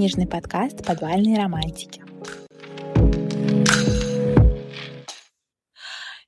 [0.00, 2.02] книжный подкаст «Подвальные романтики».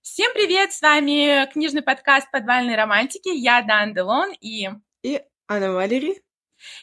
[0.03, 0.75] Всем привет!
[0.75, 3.31] С вами книжный подкаст «Подвальные романтики».
[3.35, 4.69] Я Дан Делон и...
[5.03, 6.21] И Анна Валерий.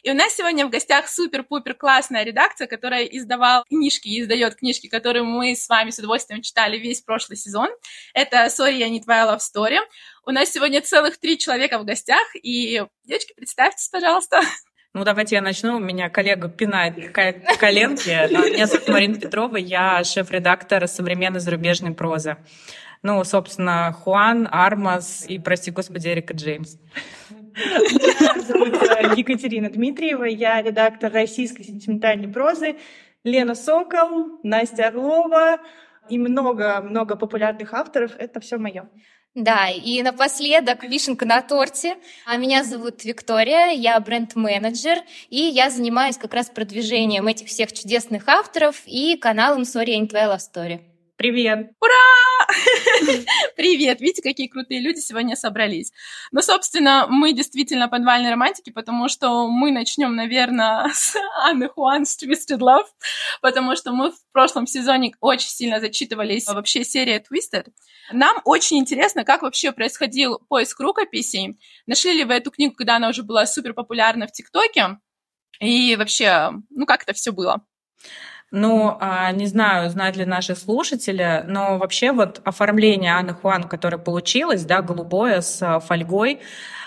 [0.02, 4.88] И у нас сегодня в гостях супер-пупер классная редакция, которая издавала книжки и издает книжки,
[4.88, 7.68] которые мы с вами с удовольствием читали весь прошлый сезон.
[8.14, 9.78] Это «Sorry, я не твоя love story».
[10.26, 14.42] У нас сегодня целых три человека в гостях, и, девочки, представьтесь, пожалуйста.
[14.92, 15.76] Ну, давайте я начну.
[15.76, 18.08] У меня коллега пинает коленки.
[18.08, 22.38] Меня зовут Марина Петрова, я шеф-редактор современной зарубежной прозы.
[23.02, 26.76] Ну, собственно, Хуан, Армас и, прости господи, Эрика Джеймс.
[27.54, 32.76] Меня зовут э, Екатерина Дмитриева, я редактор российской сентиментальной прозы.
[33.22, 35.60] Лена Сокол, Настя Орлова
[36.08, 38.12] и много-много популярных авторов.
[38.18, 38.88] Это все мое.
[39.34, 41.96] Да, и напоследок вишенка на торте.
[42.26, 48.26] А меня зовут Виктория, я бренд-менеджер, и я занимаюсь как раз продвижением этих всех чудесных
[48.28, 50.89] авторов и каналом Sorry, I Love Story.
[51.20, 51.72] Привет!
[51.82, 52.46] Ура!
[53.54, 54.00] Привет!
[54.00, 55.92] Видите, какие крутые люди сегодня собрались.
[56.32, 62.60] Ну, собственно, мы действительно подвальные романтики, потому что мы начнем, наверное, с Анны Хуан's Twisted
[62.60, 62.86] Love,
[63.42, 67.66] потому что мы в прошлом сезоне очень сильно зачитывались вообще серия Twisted.
[68.12, 71.60] Нам очень интересно, как вообще происходил поиск рукописей.
[71.86, 74.96] Нашли ли вы эту книгу, когда она уже была супер популярна в ТикТоке?
[75.60, 77.62] И вообще, ну, как это все было?
[78.52, 83.98] Ну, а, не знаю, знают ли наши слушатели, но вообще вот оформление Анны Хуан, которое
[83.98, 86.40] получилось, да, голубое с а, фольгой,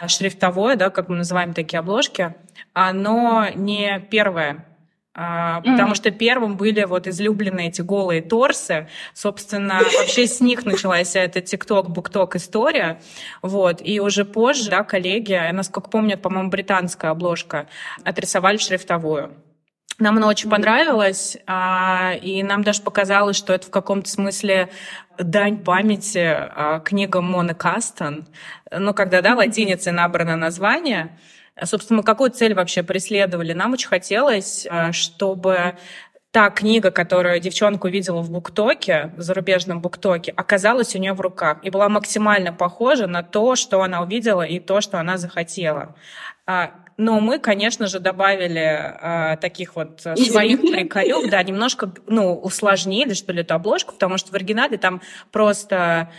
[0.06, 2.36] шрифтовое, да, как мы называем такие обложки,
[2.73, 4.66] оно не первое.
[5.16, 5.72] Uh, mm-hmm.
[5.73, 8.88] Потому что первым были вот излюбленные эти голые торсы.
[9.14, 13.00] Собственно, вообще с них началась эта тикток букток история.
[13.44, 13.80] Вот.
[13.86, 17.67] И уже позже, да, коллеги, насколько помню, по-моему, британская обложка,
[18.03, 19.36] отрисовали шрифтовую.
[20.04, 24.68] Нам она очень понравилась, а, и нам даже показалось, что это в каком-то смысле
[25.18, 28.28] дань памяти а, книгам Моны Кастон.
[28.69, 31.18] Ну, когда, да, латиницей набрано название.
[31.64, 33.53] Собственно, мы какую цель вообще преследовали?
[33.53, 35.75] Нам очень хотелось, а, чтобы
[36.31, 41.59] та книга, которую девчонка увидела в буктоке, в зарубежном буктоке, оказалась у нее в руках
[41.62, 45.96] и была максимально похожа на то, что она увидела и то, что она захотела.
[46.98, 53.34] Но мы, конечно же, добавили э, таких вот своих приколюк, да, немножко, ну, усложнили, что
[53.34, 55.02] ли, эту обложку, потому что в оригинале там
[55.32, 56.12] просто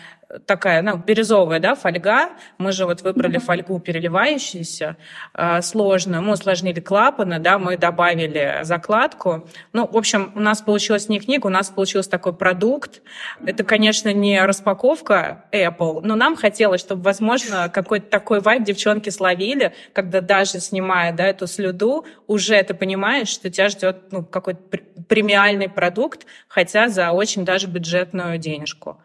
[0.47, 2.31] такая, ну, бирюзовая, да, фольга.
[2.59, 4.97] Мы же вот выбрали фольгу переливающуюся,
[5.35, 6.23] э, сложную.
[6.23, 9.49] Мы усложнили клапаны, да, мы добавили закладку.
[9.73, 13.03] Ну, в общем, у нас получилась не книга, у нас получился такой продукт.
[13.45, 19.75] Это, конечно, не распаковка Apple, но нам хотелось, чтобы, возможно, какой-то такой вайб девчонки словили,
[19.93, 24.61] когда даже снимая, да, эту слюду, уже ты понимаешь, что тебя ждет, ну, какой-то
[25.09, 28.99] премиальный продукт, хотя за очень даже бюджетную денежку.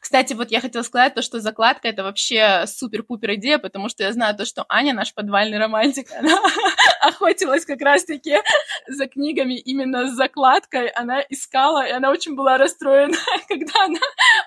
[0.00, 4.12] Кстати, вот я хотела сказать то, что закладка это вообще супер-пупер идея, потому что я
[4.12, 6.38] знаю то, что Аня, наш подвальный романтик, она
[7.00, 8.36] охотилась как раз-таки
[8.86, 10.88] за книгами именно с закладкой.
[10.88, 13.16] Она искала, и она очень была расстроена,
[13.48, 14.00] когда она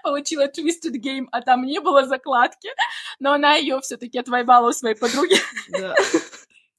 [0.03, 2.69] получила Twisted Game, а там не было закладки,
[3.19, 5.37] но она ее все-таки отвоевала у своей подруги.
[5.69, 5.95] Да.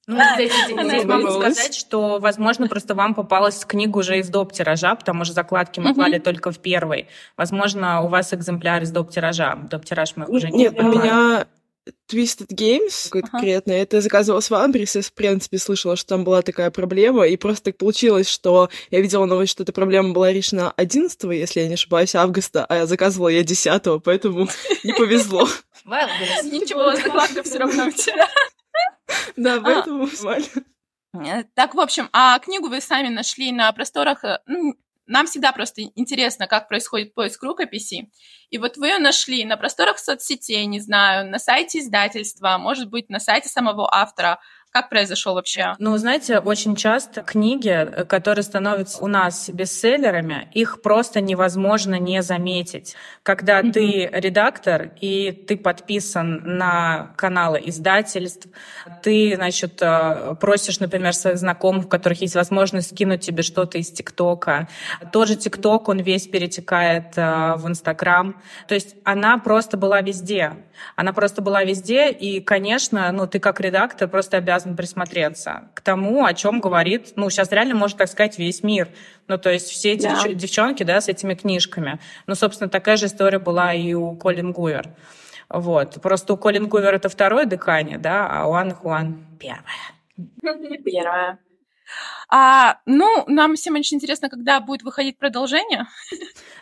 [0.09, 4.55] Ну, здесь, здесь могу сказать, что, возможно, просто вам попалась книга уже из доп.
[4.55, 7.09] тиража, потому что закладки мы клали только в первой.
[7.37, 9.11] Возможно, у вас экземпляр из доп.
[9.11, 9.57] тиража.
[9.71, 9.85] Доп.
[9.85, 11.47] тираж мы уже не Нет, у меня
[12.11, 13.83] Twisted Games конкретно, ага.
[13.83, 17.77] это заказывалось в Амбрисе, в принципе, слышала, что там была такая проблема, и просто так
[17.77, 22.15] получилось, что я видела новость, что эта проблема была решена 11 если я не ошибаюсь,
[22.15, 24.49] августа, а я заказывала я 10 поэтому
[24.85, 25.47] не повезло.
[26.45, 28.29] Ничего, закладка все равно у тебя.
[29.37, 29.61] Да, а.
[29.61, 30.47] поэтому нормально.
[31.15, 34.75] Э, так, в общем, а книгу вы сами нашли на просторах, э, ну,
[35.09, 38.11] нам всегда просто интересно, как происходит поиск рукописи.
[38.50, 43.08] И вот вы ее нашли на просторах соцсетей, не знаю, на сайте издательства, может быть,
[43.08, 44.38] на сайте самого автора.
[44.79, 45.75] Как произошел вообще?
[45.81, 52.95] Ну, знаете, очень часто книги, которые становятся у нас бестселлерами, их просто невозможно не заметить.
[53.25, 53.73] Когда mm-hmm.
[53.73, 58.47] ты редактор и ты подписан на каналы издательств,
[59.03, 63.91] ты, значит, э, просишь, например, своих знакомых, у которых есть возможность скинуть тебе что-то из
[63.91, 64.69] ТикТока.
[65.11, 68.41] Тот же ТикТок, он весь перетекает э, в Инстаграм.
[68.69, 70.53] То есть она просто была везде.
[70.95, 76.25] Она просто была везде, и, конечно, ну, ты как редактор просто обязан присмотреться к тому,
[76.25, 78.88] о чем говорит, ну, сейчас реально можно так сказать, весь мир.
[79.26, 80.29] Ну, то есть все эти да.
[80.29, 81.99] девчонки, да, с этими книжками.
[82.26, 84.91] Ну, собственно, такая же история была и у Колин Гувер.
[85.49, 86.00] Вот.
[86.03, 89.65] Просто у Колин Гувер это второе дыхание, да, а у Анны Хуан первое.
[90.85, 91.38] Первое.
[92.29, 95.87] А, ну, нам всем очень интересно, когда будет выходить продолжение.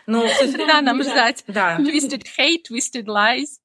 [0.05, 1.43] Ну, когда нам ждать?
[1.47, 1.77] Да.
[1.77, 3.59] Twisted hate, twisted lies.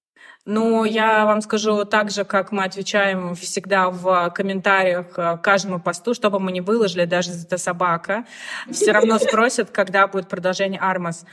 [0.45, 6.15] Ну, я вам скажу так же, как мы отвечаем всегда в комментариях к каждому посту,
[6.15, 8.25] чтобы мы не выложили, даже это собака,
[8.69, 11.25] все равно спросят, когда будет продолжение Армас.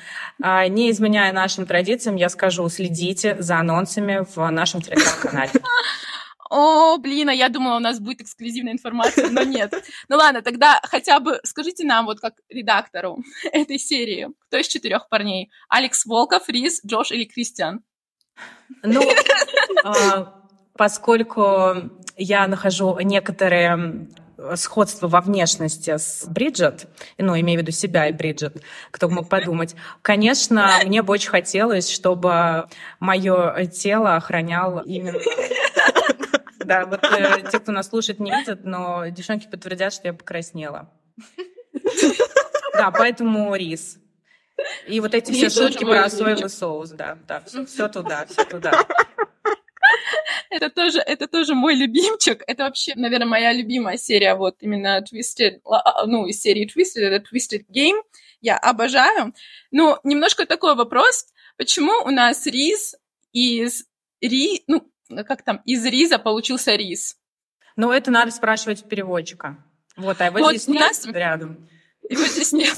[0.42, 5.54] А, не изменяя нашим традициям, я скажу, следите за анонсами в нашем телеграм-канале.
[6.52, 9.72] О, блин, а я думала, у нас будет эксклюзивная информация, но нет.
[10.08, 15.10] Ну ладно, тогда хотя бы скажите нам, вот как редактору этой серии, кто из четырех
[15.10, 15.52] парней?
[15.68, 17.82] Алекс Волков, Рис, Джош или Кристиан?
[18.84, 19.02] Ну,
[19.84, 20.36] а,
[20.78, 21.76] поскольку
[22.18, 24.08] я нахожу некоторые
[24.56, 26.88] сходство во внешности с Бриджит,
[27.18, 29.76] ну, имею в виду себя и Бриджит, кто мог подумать.
[30.02, 32.68] Конечно, мне бы очень хотелось, чтобы
[33.00, 35.20] мое тело охранял именно
[36.70, 40.90] да, вот э, те, кто нас слушает, не видят, но девчонки подтвердят, что я покраснела.
[42.74, 43.98] Да, поэтому рис.
[44.88, 48.86] И вот эти все шутки про соевый соус, да, да, все, туда, все туда.
[50.50, 52.44] Это тоже, это тоже мой любимчик.
[52.48, 57.24] Это вообще, наверное, моя любимая серия, вот именно Twisted, а, ну, из серии Twisted, это
[57.24, 58.02] Twisted Game.
[58.42, 59.34] Я обожаю.
[59.72, 61.28] Но немножко такой вопрос.
[61.58, 62.96] Почему у нас рис
[63.32, 63.86] из
[64.22, 64.90] ри, ну,
[65.28, 67.18] как там, из риза получился рис.
[67.76, 69.64] Ну, это надо спрашивать переводчика.
[69.96, 71.06] Вот, а его вот здесь нет нас...
[71.06, 71.70] рядом.
[72.10, 72.76] Его здесь нет.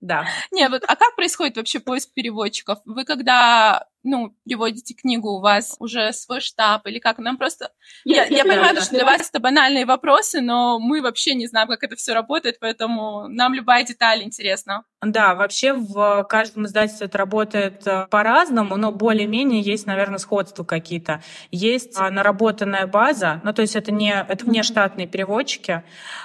[0.00, 0.26] Да.
[0.52, 2.80] Не, вот, а как происходит вообще поиск переводчиков?
[2.84, 7.18] Вы когда ну, переводите книгу, у вас уже свой штаб или как?
[7.18, 7.72] Нам просто...
[8.04, 11.82] Я, я понимаю, что для вас это банальные вопросы, но мы вообще не знаем, как
[11.82, 14.84] это все работает, поэтому нам любая деталь интересна.
[15.02, 21.22] Да, вообще в каждом издательстве это работает э, по-разному, но более-менее есть, наверное, сходства какие-то.
[21.50, 25.82] Есть а, наработанная база, ну, то есть это не это внештатные переводчики,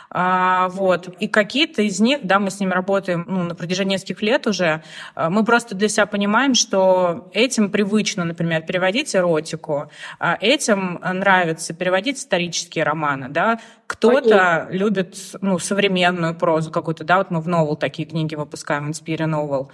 [0.10, 4.22] а, вот, и какие-то из них, да, мы с ними работаем ну, на протяжении нескольких
[4.22, 4.84] лет уже,
[5.16, 11.74] а, мы просто для себя понимаем, что этим привычно, например, переводить эротику, а этим нравится
[11.74, 13.60] переводить исторические романы, да,
[13.92, 19.28] кто-то любит ну, современную прозу какую-то, да, вот мы в новел такие книги выпускаем, Inspire
[19.28, 19.70] Novel.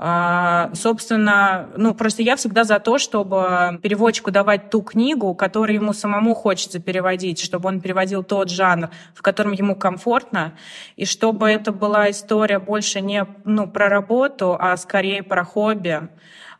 [0.00, 5.92] А, собственно, ну, просто я всегда за то, чтобы переводчику давать ту книгу, которую ему
[5.92, 10.54] самому хочется переводить, чтобы он переводил тот жанр, в котором ему комфортно,
[10.96, 16.08] и чтобы это была история больше не ну, про работу, а скорее про хобби.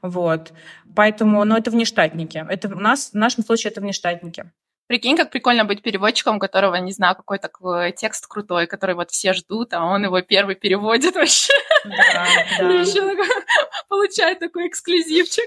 [0.02, 0.52] Вот.
[0.96, 2.44] Поэтому, ну, это внештатники.
[2.48, 4.50] Это у нас, в нашем случае, это внештатники.
[4.88, 9.10] Прикинь, как прикольно быть переводчиком, у которого, не знаю, какой такой текст крутой, который вот
[9.10, 11.52] все ждут, а он его первый переводит вообще.
[11.84, 12.26] Да,
[12.58, 12.72] да.
[12.72, 13.02] Еще
[13.90, 15.44] получает такой эксклюзивчик.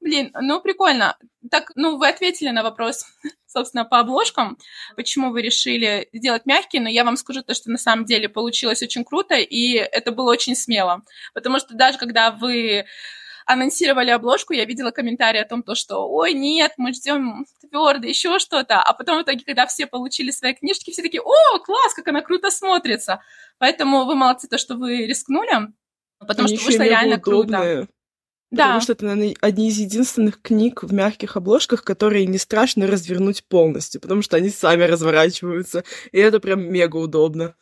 [0.00, 1.18] Блин, ну прикольно.
[1.50, 3.04] Так, ну вы ответили на вопрос,
[3.46, 4.56] собственно, по обложкам,
[4.96, 8.82] почему вы решили сделать мягкие, но я вам скажу то, что на самом деле получилось
[8.82, 11.02] очень круто, и это было очень смело.
[11.34, 12.86] Потому что даже когда вы
[13.46, 18.38] анонсировали обложку, я видела комментарии о том, то, что ой, нет, мы ждем твердо, еще
[18.38, 18.80] что-то.
[18.80, 22.20] А потом в итоге, когда все получили свои книжки, все такие, о, класс, как она
[22.20, 23.20] круто смотрится.
[23.58, 25.72] Поэтому вы молодцы, то, что вы рискнули,
[26.18, 27.76] потому Они что вышло реально удобные.
[27.76, 27.88] круто.
[28.52, 28.80] Потому да.
[28.82, 33.98] что это, наверное, одни из единственных книг в мягких обложках, которые не страшно развернуть полностью,
[33.98, 37.54] потому что они сами разворачиваются, и это прям мега удобно.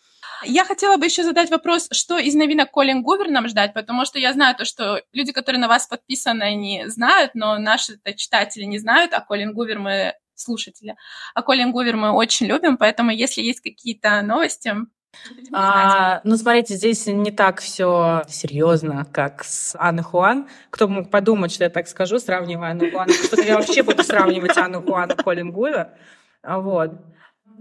[0.45, 4.19] Я хотела бы еще задать вопрос, что из новинок Колин Гувер нам ждать, потому что
[4.19, 8.79] я знаю то, что люди, которые на вас подписаны, они знают, но наши читатели не
[8.79, 10.97] знают, а Колин Гувер мы слушатели.
[11.35, 14.75] А Колин Гувер мы очень любим, поэтому если есть какие-то новости,
[15.53, 20.49] а, ну, смотрите, здесь не так все серьезно, как с Анной Хуан.
[20.71, 24.57] Кто мог подумать, что я так скажу, сравнивая Анну Хуан, что я вообще буду сравнивать
[24.57, 25.89] Анну Хуан и Колин Гувер.
[26.45, 26.93] Вот.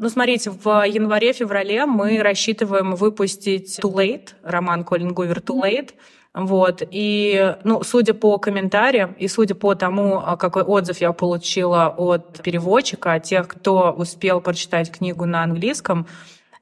[0.02, 5.90] Ну, смотрите, в январе-феврале мы рассчитываем выпустить Too Late, роман Колин Гувер Too Late.
[6.34, 6.84] Вот.
[6.90, 12.42] И, ну, судя по комментариям и судя по тому, а, какой отзыв я получила от
[12.42, 16.08] переводчика, тех, кто успел прочитать книгу на английском,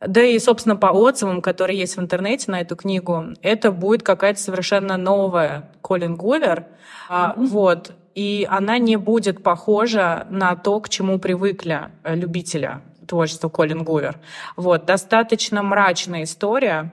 [0.01, 4.41] да и, собственно, по отзывам, которые есть в интернете на эту книгу, это будет какая-то
[4.41, 6.65] совершенно новая Колин Гувер.
[7.08, 7.34] Mm-hmm.
[7.46, 7.91] Вот.
[8.15, 14.19] И она не будет похожа на то, к чему привыкли любителя творчество Колин Гувер.
[14.55, 16.91] Вот, достаточно мрачная история,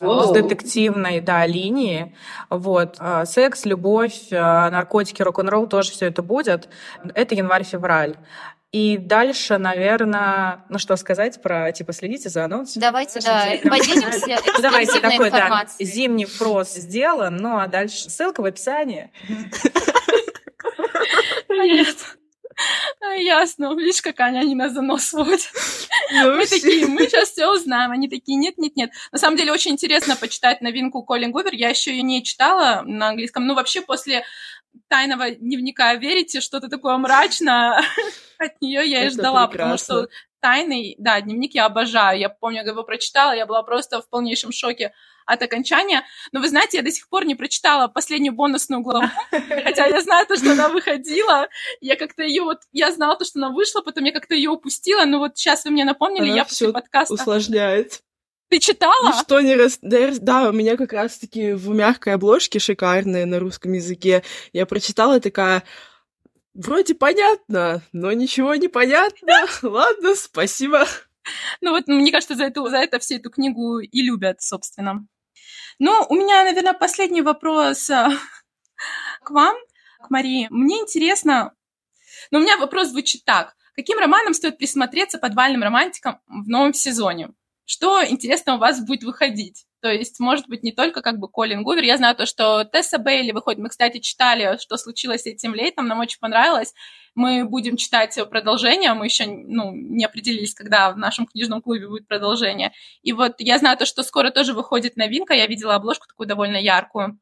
[0.00, 2.16] с детективной да, линии.
[2.48, 2.96] Вот.
[2.98, 6.68] А, секс, любовь, а, наркотики, рок-н-ролл, тоже все это будет.
[7.14, 8.16] Это январь-февраль.
[8.72, 12.80] И дальше, наверное, ну что сказать про, типа, следите за анонсом.
[12.80, 19.10] Давайте, да, поделимся Давайте такой, да, зимний фрост сделан, ну а дальше ссылка в описании.
[21.48, 21.96] Нет.
[23.16, 23.74] Ясно.
[23.74, 25.50] Видишь, как они, они нас за нос водят.
[26.12, 27.92] Ну, мы такие, мы сейчас все узнаем.
[27.92, 28.90] Они такие, нет, нет, нет.
[29.12, 31.54] На самом деле очень интересно почитать новинку Колин Гувер.
[31.54, 33.46] Я еще ее не читала на английском.
[33.46, 34.24] Ну, вообще, после
[34.88, 37.82] тайного дневника верите, что-то такое мрачное
[38.38, 40.08] от нее я и ждала, потому что
[40.40, 42.18] тайный, да, дневник я обожаю.
[42.18, 44.92] Я помню, я его прочитала, я была просто в полнейшем шоке
[45.26, 46.04] от окончания.
[46.32, 50.26] Но вы знаете, я до сих пор не прочитала последнюю бонусную главу, хотя я знаю
[50.26, 51.48] то, что она выходила.
[51.80, 55.04] Я как-то ее вот, я знала то, что она вышла, потом я как-то ее упустила,
[55.04, 57.14] но вот сейчас вы мне напомнили, она я после подкаста...
[57.14, 58.02] усложняет.
[58.48, 59.16] Ты читала?
[59.16, 59.78] Ничто не раз...
[59.80, 64.24] Да, у меня как раз-таки в мягкой обложке шикарные на русском языке.
[64.52, 65.62] Я прочитала такая,
[66.54, 69.46] вроде понятно, но ничего не понятно.
[69.62, 70.86] Ладно, спасибо.
[71.60, 75.06] Ну вот, мне кажется, за, эту, за это все эту книгу и любят, собственно.
[75.78, 78.08] Ну, у меня, наверное, последний вопрос э,
[79.22, 79.56] к вам,
[80.02, 80.48] к Марии.
[80.50, 81.54] Мне интересно,
[82.30, 83.54] но у меня вопрос звучит так.
[83.74, 87.30] Каким романом стоит присмотреться подвальным романтикам в новом сезоне?
[87.64, 89.66] Что, интересно, у вас будет выходить?
[89.80, 91.82] То есть, может быть, не только как бы Колин Гувер.
[91.84, 93.60] Я знаю то, что Тесса Бейли выходит.
[93.60, 95.86] Мы, кстати, читали, что случилось этим летом.
[95.86, 96.74] Нам очень понравилось.
[97.14, 98.92] Мы будем читать продолжение.
[98.94, 102.72] Мы еще ну, не определились, когда в нашем книжном клубе будет продолжение.
[103.02, 105.34] И вот я знаю то, что скоро тоже выходит новинка.
[105.34, 107.18] Я видела обложку такую довольно яркую.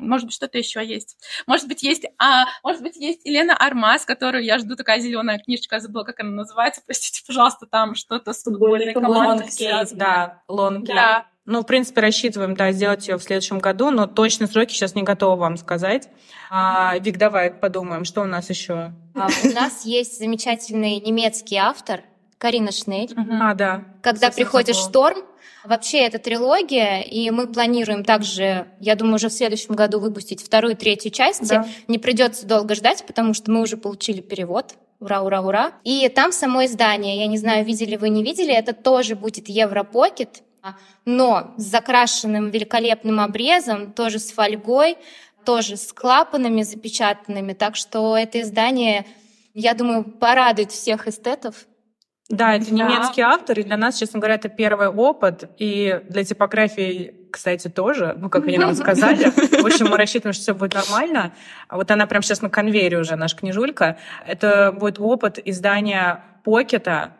[0.00, 1.16] Может быть, что-то еще есть.
[1.46, 5.76] Может быть, есть, а, может быть, есть Елена Армаз, которую я жду, такая зеленая книжечка,
[5.76, 6.82] я забыла, как она называется.
[6.84, 9.50] Простите, пожалуйста, там что-то с футбольной командой.
[9.92, 10.86] Да, лонг.
[10.86, 11.26] Да.
[11.50, 15.02] Ну, в принципе, рассчитываем, да, сделать ее в следующем году, но точно сроки сейчас не
[15.02, 16.08] готова вам сказать.
[16.48, 18.92] А, Вик, давай подумаем, что у нас еще.
[19.16, 22.02] А, у нас есть замечательный немецкий автор
[22.38, 23.12] Карина Шнель.
[23.42, 23.82] А, да.
[24.00, 25.18] Когда приходит шторм,
[25.62, 30.74] Вообще это трилогия, и мы планируем также, я думаю, уже в следующем году выпустить вторую
[30.74, 31.50] третью части.
[31.50, 31.66] Да.
[31.86, 34.76] Не придется долго ждать, потому что мы уже получили перевод.
[35.00, 35.72] Ура, ура, ура.
[35.84, 40.42] И там само издание, я не знаю, видели вы, не видели, это тоже будет Европокет,
[41.04, 44.96] но с закрашенным великолепным обрезом, тоже с фольгой,
[45.44, 47.52] тоже с клапанами запечатанными.
[47.52, 49.06] Так что это издание,
[49.54, 51.66] я думаю, порадует всех эстетов.
[52.28, 53.30] Да, это немецкий да.
[53.30, 58.30] автор, и для нас, честно говоря, это первый опыт, и для типографии, кстати, тоже, ну,
[58.30, 59.30] как они нам сказали.
[59.30, 61.32] В общем, мы рассчитываем, что все будет нормально.
[61.66, 63.98] А вот она прямо сейчас на конвейере уже, наша книжулька.
[64.28, 67.16] Это будет опыт издания покета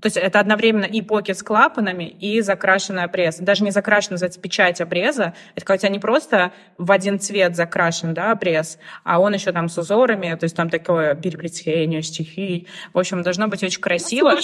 [0.00, 3.38] то есть это одновременно и покет с клапанами, и закрашенный обрез.
[3.38, 5.34] Даже не закрашенный, называется печать обреза.
[5.54, 9.52] Это когда у тебя не просто в один цвет закрашен да, обрез, а он еще
[9.52, 12.66] там с узорами, то есть там такое переплетение стихий.
[12.92, 14.34] В общем, должно быть очень красиво.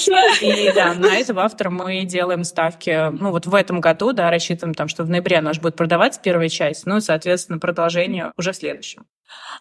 [0.40, 4.74] И да, на этого автора мы делаем ставки, ну вот в этом году, да, рассчитываем
[4.74, 8.56] там, что в ноябре наш будет продаваться первая часть, ну и, соответственно, продолжение уже в
[8.56, 9.06] следующем.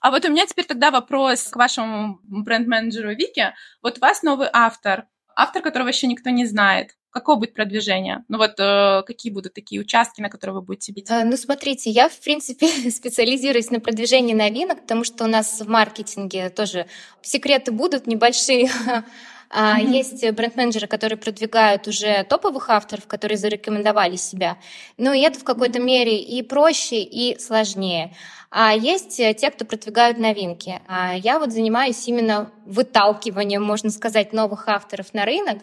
[0.01, 3.53] А вот у меня теперь тогда вопрос к вашему бренд-менеджеру Вике.
[3.81, 5.05] Вот у вас новый автор,
[5.39, 6.96] автор, которого еще никто не знает.
[7.12, 8.24] Какое будет продвижение?
[8.27, 11.10] Ну вот э, какие будут такие участки, на которые вы будете бить?
[11.10, 15.67] Э, ну смотрите, я в принципе специализируюсь на продвижении новинок, потому что у нас в
[15.67, 16.86] маркетинге тоже
[17.22, 18.69] секреты будут небольшие.
[19.49, 19.91] Mm-hmm.
[19.91, 24.57] Есть бренд-менеджеры, которые продвигают уже топовых авторов, которые зарекомендовали себя.
[24.97, 28.15] Но это в какой-то мере и проще, и сложнее.
[28.51, 30.81] А есть э, те, кто продвигают новинки.
[30.87, 35.59] А я вот занимаюсь именно выталкиванием, можно сказать, новых авторов на рынок.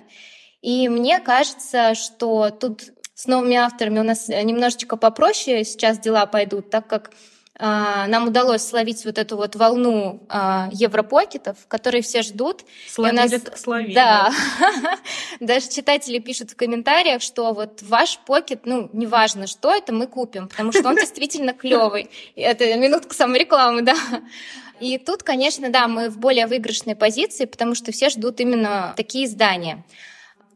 [0.62, 2.82] И мне кажется, что тут
[3.14, 7.12] с новыми авторами у нас немножечко попроще сейчас дела пойдут, так как
[7.58, 12.64] нам удалось словить вот эту вот волну а, европокетов, которые все ждут.
[12.88, 13.60] Словили, нас...
[13.60, 13.94] словили.
[13.94, 14.30] Да.
[15.40, 20.48] Даже читатели пишут в комментариях, что вот ваш покет, ну, неважно, что это, мы купим,
[20.48, 22.10] потому что он действительно клевый.
[22.34, 23.96] Это минутка саморекламы, да.
[24.78, 29.24] И тут, конечно, да, мы в более выигрышной позиции, потому что все ждут именно такие
[29.24, 29.82] издания.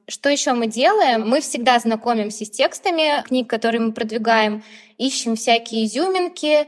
[0.06, 1.26] Что еще мы делаем?
[1.26, 4.62] Мы всегда знакомимся с текстами книг, которые мы продвигаем,
[4.98, 6.66] ищем всякие изюминки,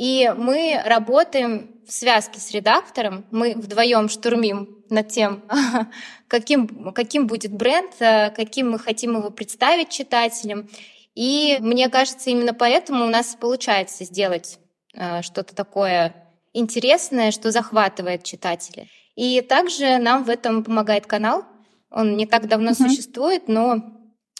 [0.00, 5.42] и мы работаем в связке с редактором, мы вдвоем штурмим над тем,
[6.26, 10.70] каким, каким будет бренд, э, каким мы хотим его представить читателям.
[11.14, 14.58] И мне кажется, именно поэтому у нас получается сделать
[14.94, 16.14] э, что-то такое
[16.54, 18.86] интересное, что захватывает читателя.
[19.16, 21.44] И также нам в этом помогает канал.
[21.90, 22.88] Он не так давно mm-hmm.
[22.88, 23.82] существует, но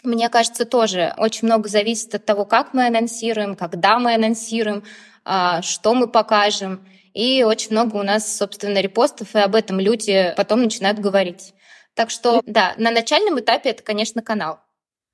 [0.01, 4.83] мне кажется, тоже очень много зависит от того, как мы анонсируем, когда мы анонсируем,
[5.23, 6.87] что мы покажем.
[7.13, 11.53] И очень много у нас, собственно, репостов, и об этом люди потом начинают говорить.
[11.93, 14.59] Так что, да, на начальном этапе это, конечно, канал.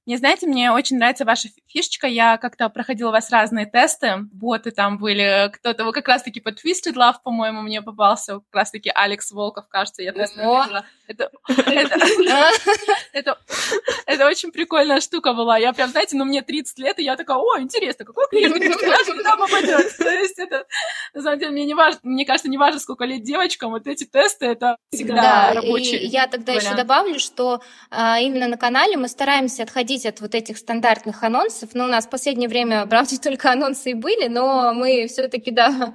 [0.08, 2.08] Не знаете, мне очень нравится ваша фишечка.
[2.08, 4.20] Я как-то проходила у вас разные тесты.
[4.32, 5.52] Боты там были.
[5.54, 8.36] Кто-то вы как раз-таки по Twisted Love, по-моему, мне попался.
[8.36, 10.38] Как раз-таки Алекс Волков, кажется, я тест
[14.06, 15.58] это, очень прикольная штука была.
[15.58, 19.36] Я прям, знаете, ну мне 30 лет, и я такая, о, интересно, какой клиент куда
[19.36, 19.98] попадет?
[19.98, 20.66] То есть это,
[21.14, 24.06] на самом деле, мне не важно, мне кажется, не важно, сколько лет девочкам, вот эти
[24.06, 26.06] тесты, это всегда да, рабочие.
[26.06, 30.58] Я тогда еще добавлю, что а, именно на канале мы стараемся отходить от вот этих
[30.58, 31.72] стандартных анонсов.
[31.74, 35.94] Ну, у нас в последнее время, правда, только анонсы и были, но мы все-таки, да,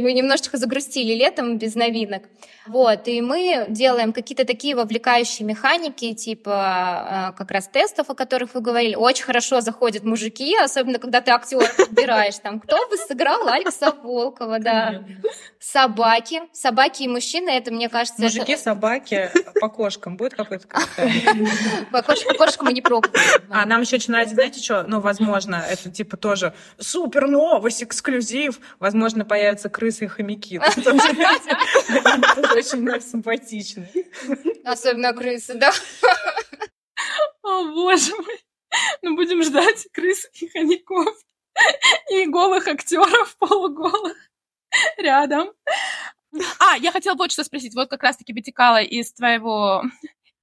[0.00, 2.24] мы немножечко загрустили летом без новинок.
[2.66, 8.54] Вот, и мы делаем какие-то такие вовлекающие механики, типа а, как раз тестов, о которых
[8.54, 8.94] вы говорили.
[8.94, 12.36] Очень хорошо заходят мужики, особенно когда ты актера подбираешь.
[12.38, 15.02] Там, кто бы сыграл Алекса Волкова, да.
[15.58, 16.42] Собаки.
[16.52, 18.20] Собаки и мужчины, это, мне кажется...
[18.20, 20.66] Мужики, собаки, по кошкам будет какой-то
[21.90, 23.18] По кошкам мы не пробовали.
[23.50, 24.82] А нам еще очень нравится, знаете что?
[24.82, 28.60] Ну, возможно, это типа тоже супер новость, эксклюзив.
[28.78, 30.58] Возможно, появятся крысы и хомяки.
[32.54, 33.88] очень симпатичный.
[34.64, 35.72] Особенно крысы, да.
[37.42, 38.38] О, боже мой.
[39.02, 41.16] Ну, будем ждать крыс и хомяков.
[42.10, 44.16] И голых актеров полуголых
[44.98, 45.52] рядом.
[46.58, 47.74] А, я хотела вот что спросить.
[47.74, 49.82] Вот как раз-таки вытекала из твоего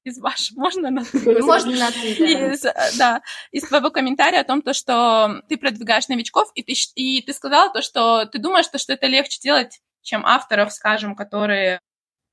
[0.05, 2.13] из вашего, можно на Можно на ты.
[2.53, 2.61] Из,
[2.97, 3.21] да,
[3.51, 7.73] из твоего комментария о том, то, что ты продвигаешь новичков, и ты, и ты сказала
[7.73, 11.79] то, что ты думаешь, то, что это легче делать, чем авторов, скажем, которые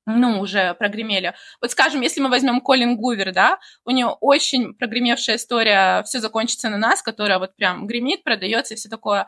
[0.05, 1.33] ну, уже прогремели.
[1.61, 6.69] Вот, скажем, если мы возьмем Колин Гувер, да, у нее очень прогремевшая история «Все закончится
[6.69, 9.27] на нас», которая вот прям гремит, продается и все такое.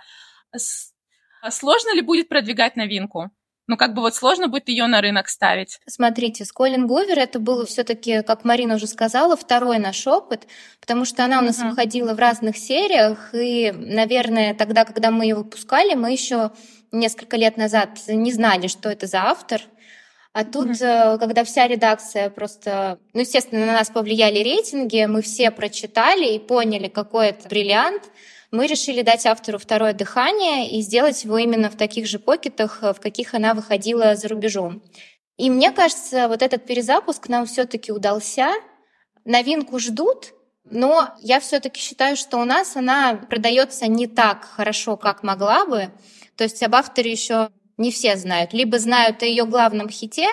[0.51, 3.31] А сложно ли будет продвигать новинку?
[3.67, 5.79] Ну, как бы вот сложно будет ее на рынок ставить.
[5.87, 10.47] Смотрите, с Колин Гувер это был все-таки, как Марина уже сказала, второй наш опыт,
[10.79, 11.69] потому что она у нас uh-huh.
[11.69, 16.51] выходила в разных сериях, и, наверное, тогда, когда мы ее выпускали, мы еще
[16.91, 19.61] несколько лет назад не знали, что это за автор,
[20.35, 21.17] а тут, mm-hmm.
[21.17, 26.89] когда вся редакция просто, ну, естественно, на нас повлияли рейтинги, мы все прочитали и поняли,
[26.89, 28.03] какой это бриллиант,
[28.51, 32.95] мы решили дать автору второе дыхание и сделать его именно в таких же покетах, в
[32.95, 34.81] каких она выходила за рубежом.
[35.37, 38.51] И мне кажется, вот этот перезапуск нам все-таки удался.
[39.25, 45.23] Новинку ждут, но я все-таки считаю, что у нас она продается не так хорошо, как
[45.23, 45.89] могла бы.
[46.37, 48.53] То есть об авторе еще не все знают.
[48.53, 50.27] Либо знают о ее главном хите,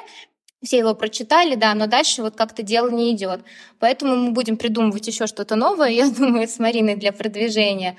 [0.63, 3.41] все его прочитали, да, но дальше вот как-то дело не идет.
[3.79, 7.97] Поэтому мы будем придумывать еще что-то новое, я думаю, с Мариной для продвижения.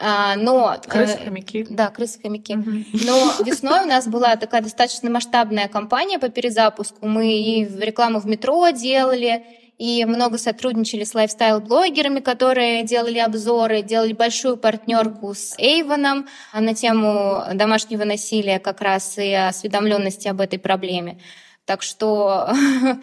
[0.00, 1.66] А, но э, крысы-хомяки.
[1.70, 2.54] Да, крысы-хомяки.
[2.54, 3.04] Угу.
[3.04, 7.06] Но весной у нас была такая достаточно масштабная кампания по перезапуску.
[7.06, 9.44] Мы и рекламу в метро делали,
[9.76, 17.42] и много сотрудничали с лайфстайл-блогерами, которые делали обзоры, делали большую партнерку с Эйвоном на тему
[17.54, 21.18] домашнего насилия как раз и осведомленности об этой проблеме.
[21.68, 22.48] Так что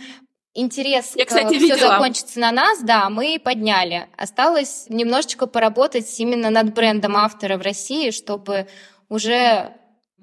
[0.55, 4.07] интерес Я, кстати, все закончится на нас, да, мы подняли.
[4.17, 8.67] Осталось немножечко поработать именно над брендом автора в России, чтобы
[9.07, 9.71] уже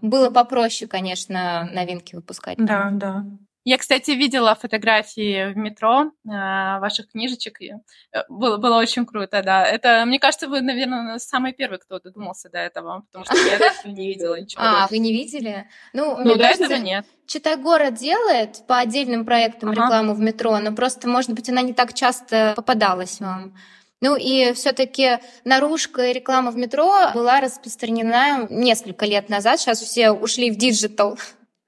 [0.01, 2.59] было попроще, конечно, новинки выпускать.
[2.59, 3.25] Да, да.
[3.65, 7.61] Я, кстати, видела фотографии в метро э, ваших книжечек.
[7.63, 9.65] Э, было, было очень круто, да.
[9.65, 13.59] Это, мне кажется, вы, наверное, самый первый, кто додумался до этого, потому что я
[13.93, 14.63] не видела ничего.
[14.65, 15.69] А, вы не видели?
[15.93, 17.07] Ну, ну до этого нет.
[17.27, 19.83] Читай город делает по отдельным проектам ага.
[19.83, 23.55] рекламу в метро, но просто, может быть, она не так часто попадалась вам.
[24.01, 29.61] Ну и все-таки наружка и реклама в метро была распространена несколько лет назад.
[29.61, 31.17] Сейчас все ушли в digital.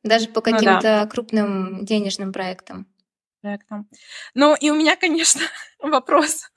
[0.05, 1.07] Даже по каким-то ну, да.
[1.07, 2.87] крупным денежным проектам.
[3.41, 3.89] проектам.
[4.35, 5.41] Ну, и у меня, конечно,
[5.81, 6.51] вопрос.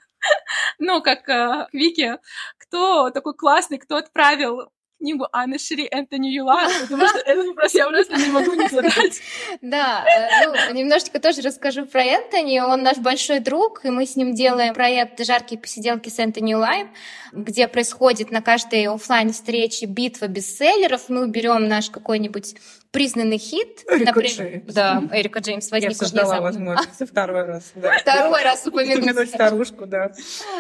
[0.79, 2.19] ну, как э, к Вике,
[2.57, 7.87] кто такой классный, кто отправил книгу Анны Шри Энтони Юла, потому что этот вопрос я
[7.87, 9.21] просто не могу не задать.
[9.61, 12.59] Да, э, ну, немножечко тоже расскажу про Энтони.
[12.59, 16.93] Он наш большой друг, и мы с ним делаем проект «Жаркие посиделки с Энтони Юлаем»,
[17.31, 21.09] где происходит на каждой офлайн встрече битва бестселлеров.
[21.09, 22.55] Мы берем наш какой-нибудь
[22.91, 23.83] признанный хит.
[23.89, 24.73] Эрика например, Джеймс.
[24.73, 25.71] Да, Эрика Джеймс.
[25.71, 27.71] Я обсуждала возможность второй раз.
[27.75, 27.97] Да.
[27.99, 29.29] Второй раз упомянуть.
[29.29, 30.11] старушку, да.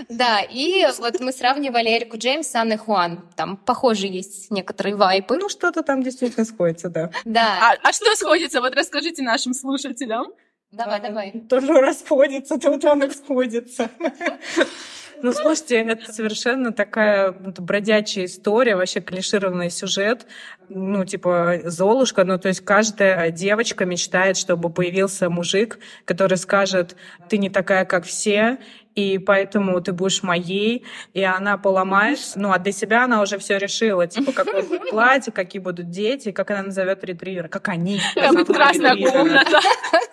[0.09, 3.27] Да, и вот мы сравнивали Эрику Джеймс с Анной Хуан.
[3.35, 5.37] Там похожие есть некоторые вайпы.
[5.37, 7.11] Ну, что-то там действительно сходится, да.
[7.25, 7.73] Да.
[7.83, 8.61] А, а что сходится?
[8.61, 10.27] Вот расскажите нашим слушателям.
[10.71, 11.31] Давай, давай.
[11.49, 13.89] То, что расходится, то там и сходится.
[15.21, 20.25] Ну, слушайте, это совершенно такая бродячая история, вообще клишированный сюжет.
[20.69, 26.95] Ну, типа, Золушка, ну, то есть каждая девочка мечтает, чтобы появился мужик, который скажет,
[27.29, 28.57] ты не такая, как все,
[28.97, 32.19] и поэтому ты будешь моей, и она поломает.
[32.35, 36.31] Ну, а для себя она уже все решила, типа, какое будет платье, какие будут дети,
[36.31, 38.01] как она назовет ретривера, как они.
[38.15, 39.59] Будет красная комната.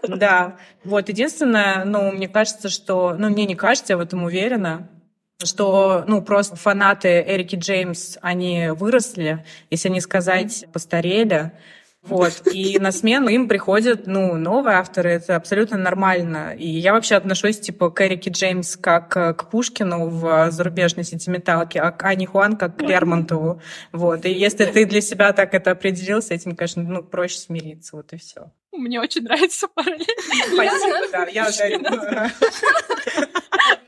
[0.06, 0.56] Да.
[0.84, 3.14] Вот, единственное, ну, мне кажется, что...
[3.18, 4.86] Ну, мне не кажется, я в этом уверена,
[5.42, 11.52] что, ну, просто фанаты Эрики Джеймс, они выросли, если не сказать постарели,
[12.04, 12.42] вот.
[12.52, 16.54] И на смену им приходят, ну, новые авторы, это абсолютно нормально.
[16.54, 21.80] И я вообще отношусь, типа, к Эрике Джеймс как э, к Пушкину в зарубежной сентименталке,
[21.80, 23.62] а к Ани Хуан как к Лермонтову.
[23.92, 24.26] Вот.
[24.26, 28.12] И если ты для себя так это определил, с этим, конечно, ну, проще смириться, вот
[28.12, 28.50] и все.
[28.72, 30.04] Мне очень нравится параллель.
[30.52, 31.50] Спасибо, да, я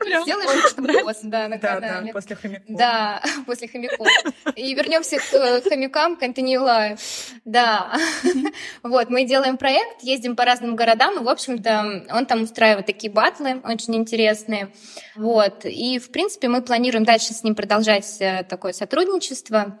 [0.07, 0.23] ударила.
[0.23, 2.07] Сделаешь видос, да, на Да, канале.
[2.07, 2.65] да, после хомяков.
[2.67, 4.07] Да, после хомяков.
[4.55, 6.99] И вернемся к э, хомякам, Continue Life.
[7.45, 7.93] Да.
[8.83, 13.11] Вот, мы делаем проект, ездим по разным городам, и, в общем-то, он там устраивает такие
[13.11, 14.71] батлы очень интересные.
[15.15, 15.65] Вот.
[15.65, 19.79] И, в принципе, мы планируем дальше с ним продолжать э, такое сотрудничество.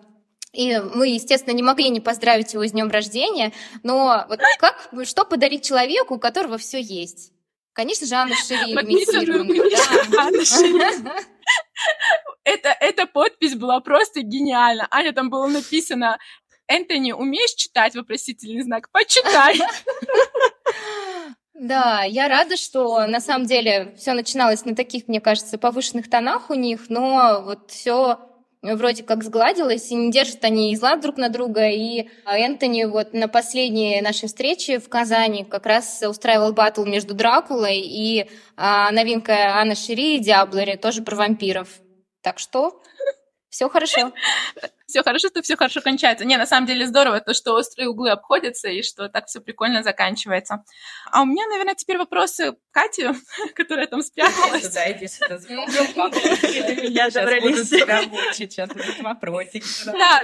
[0.53, 5.23] И мы, естественно, не могли не поздравить его с днем рождения, но вот как, что
[5.25, 7.31] подарить человеку, у которого все есть?
[7.77, 11.07] Конечно же, Анна Шири Магнитную имитируем.
[12.43, 14.87] Это, эта подпись была просто гениальна.
[14.89, 16.17] Аня, там было написано
[16.67, 17.93] Энтони, умеешь читать?
[17.93, 18.89] Вопросительный знак.
[18.91, 19.59] Почитай.
[21.53, 26.49] Да, я рада, что на самом деле все начиналось на таких, мне кажется, повышенных тонах
[26.49, 28.19] у них, но вот все
[28.75, 31.69] вроде как сгладилось, и не держат они и зла друг на друга.
[31.69, 37.79] И Энтони вот на последней нашей встрече в Казани как раз устраивал батл между Дракулой
[37.79, 41.67] и а, новинка Анна Шири и Диаблери, тоже про вампиров.
[42.21, 42.81] Так что
[43.49, 44.11] все хорошо.
[44.87, 46.23] Все хорошо, что все хорошо кончается.
[46.23, 49.83] Не, на самом деле здорово то, что острые углы обходятся и что так все прикольно
[49.83, 50.63] заканчивается.
[51.11, 53.13] А у меня, наверное, теперь вопросы Кате,
[53.55, 54.63] которая там спряталась.
[54.63, 55.39] Сюда, иди сюда.
[56.83, 57.69] Я добрались.
[57.69, 59.65] тебя мучить, сейчас будут вопросики.
[59.85, 60.23] Да,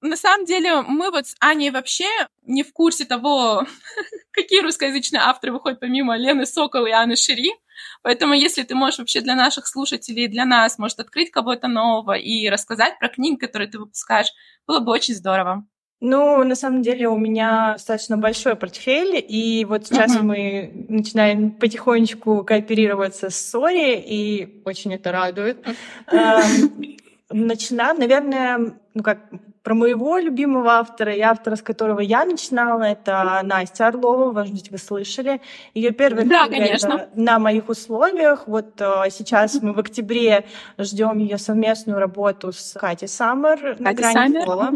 [0.00, 2.08] на самом деле мы вот с Аней вообще
[2.42, 3.66] не в курсе того,
[4.30, 7.52] какие русскоязычные авторы выходят помимо Лены Сокол и Анны Шири.
[8.02, 12.48] Поэтому если ты можешь вообще для наших слушателей для нас, может, открыть кого-то нового и
[12.48, 14.32] рассказать про книги, которые ты выпускаешь,
[14.66, 15.64] было бы очень здорово.
[16.00, 20.26] Ну, на самом деле у меня достаточно большой портфель, и вот сейчас Мгм.
[20.26, 25.64] мы начинаем потихонечку кооперироваться с Сори, и очень это радует.
[26.12, 26.96] Эм,
[27.28, 29.18] Начинаем, наверное, ну как,
[29.66, 34.70] про моего любимого автора и автора, с которого я начинала, это Настя Орлова, может быть,
[34.70, 35.40] вы слышали.
[35.74, 37.08] Ее первая Да, книга конечно.
[37.16, 38.46] «На моих условиях».
[38.46, 40.44] Вот э, сейчас мы в октябре
[40.78, 44.44] ждем ее совместную работу с Катей Саммер на грани Саммер.
[44.44, 44.70] пола.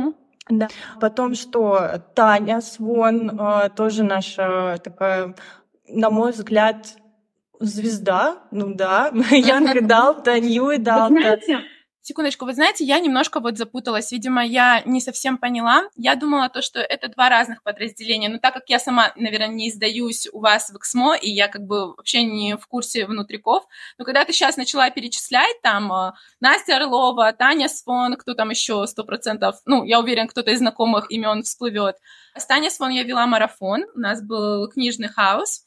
[0.49, 0.67] Да.
[1.01, 5.37] Потом что Таня Свон э, тоже наша такая,
[5.87, 6.97] на мой взгляд,
[7.61, 8.39] звезда.
[8.51, 11.15] Ну да, Янг Далта, Нью Далта.
[11.15, 11.61] Знаете,
[12.03, 14.13] секундочку, вы знаете, я немножко вот запуталась.
[14.13, 15.85] Видимо, я не совсем поняла.
[15.97, 18.29] Я думала то, что это два разных подразделения.
[18.29, 21.63] Но так как я сама, наверное, не издаюсь у вас в Эксмо, и я как
[21.63, 23.65] бы вообще не в курсе внутриков,
[23.99, 28.87] но когда ты сейчас начала перечислять, там, э, Настя Орлова, Таня Свон, кто там еще
[28.87, 31.97] сто процентов, ну, я уверен, кто-то из знакомых имен всплывет.
[32.37, 35.63] С Таней Свон я вела марафон, у нас был книжный хаос,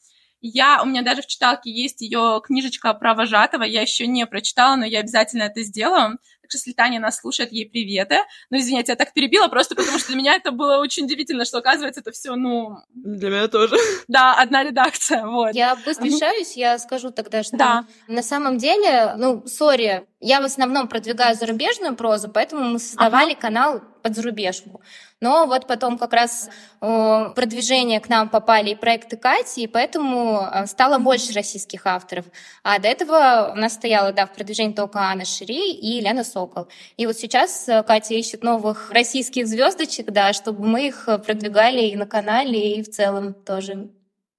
[0.48, 4.76] я, у меня даже в читалке есть ее книжечка про вожатого, я еще не прочитала,
[4.76, 6.18] но я обязательно это сделаю.
[6.42, 8.16] Так что, если Таня нас слушает, ей приветы.
[8.50, 11.56] Ну, извините, я так перебила, просто потому что для меня это было очень удивительно, что,
[11.58, 13.76] оказывается, это все, ну, Для меня тоже.
[14.08, 15.54] да, одна редакция, вот.
[15.54, 17.86] Я быстро решаюсь, я скажу тогда, что Да.
[18.08, 23.82] на самом деле, ну, сори, я в основном продвигаю зарубежную прозу, поэтому мы создавали канал
[24.02, 24.80] под зарубежку.
[25.20, 26.48] Но вот потом как раз
[26.80, 32.24] э, продвижение к нам попали и проекты Кати, и поэтому э, стало больше российских авторов.
[32.62, 36.68] А до этого у нас стояла, да, в продвижении только Анна Шири и Лена Сокол.
[36.96, 41.82] И вот сейчас э, Катя ищет новых российских звездочек, да, чтобы мы их э, продвигали
[41.82, 43.90] и на канале, и в целом тоже.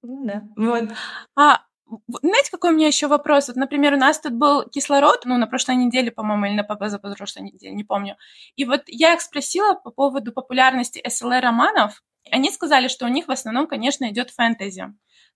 [0.02, 0.42] Ну Да.
[0.56, 0.90] Вот.
[1.36, 1.60] А,
[2.20, 3.48] знаете, какой у меня еще вопрос?
[3.48, 7.44] Вот, например, у нас тут был кислород, ну, на прошлой неделе, по-моему, или на позапрошлой
[7.44, 8.16] неделе, не помню.
[8.56, 12.02] И вот я их спросила по поводу популярности СЛР-романов.
[12.30, 14.86] Они сказали, что у них в основном, конечно, идет фэнтези.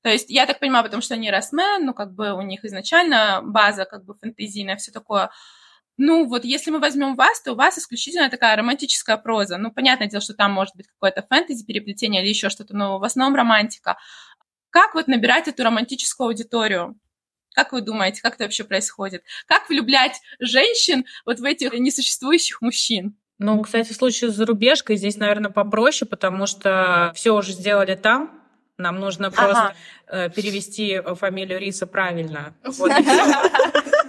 [0.02, 3.42] То есть, я так понимаю, потому что они расмен, ну, как бы у них изначально
[3.44, 5.30] база как бы фэнтезийная, все такое.
[6.02, 9.58] Ну, вот если мы возьмем вас, то у вас исключительно такая романтическая проза.
[9.58, 13.04] Ну, понятное дело, что там может быть какое-то фэнтези, переплетение или еще что-то, но в
[13.04, 13.98] основном романтика.
[14.70, 16.96] Как вот набирать эту романтическую аудиторию?
[17.54, 19.24] Как вы думаете, как это вообще происходит?
[19.46, 23.16] Как влюблять женщин вот в этих несуществующих мужчин?
[23.38, 28.38] Ну, кстати, в случае с зарубежкой здесь, наверное, попроще, потому что все уже сделали там.
[28.76, 29.74] Нам нужно просто
[30.06, 30.28] ага.
[30.30, 32.54] перевести фамилию Риса правильно.
[32.64, 32.92] Вот.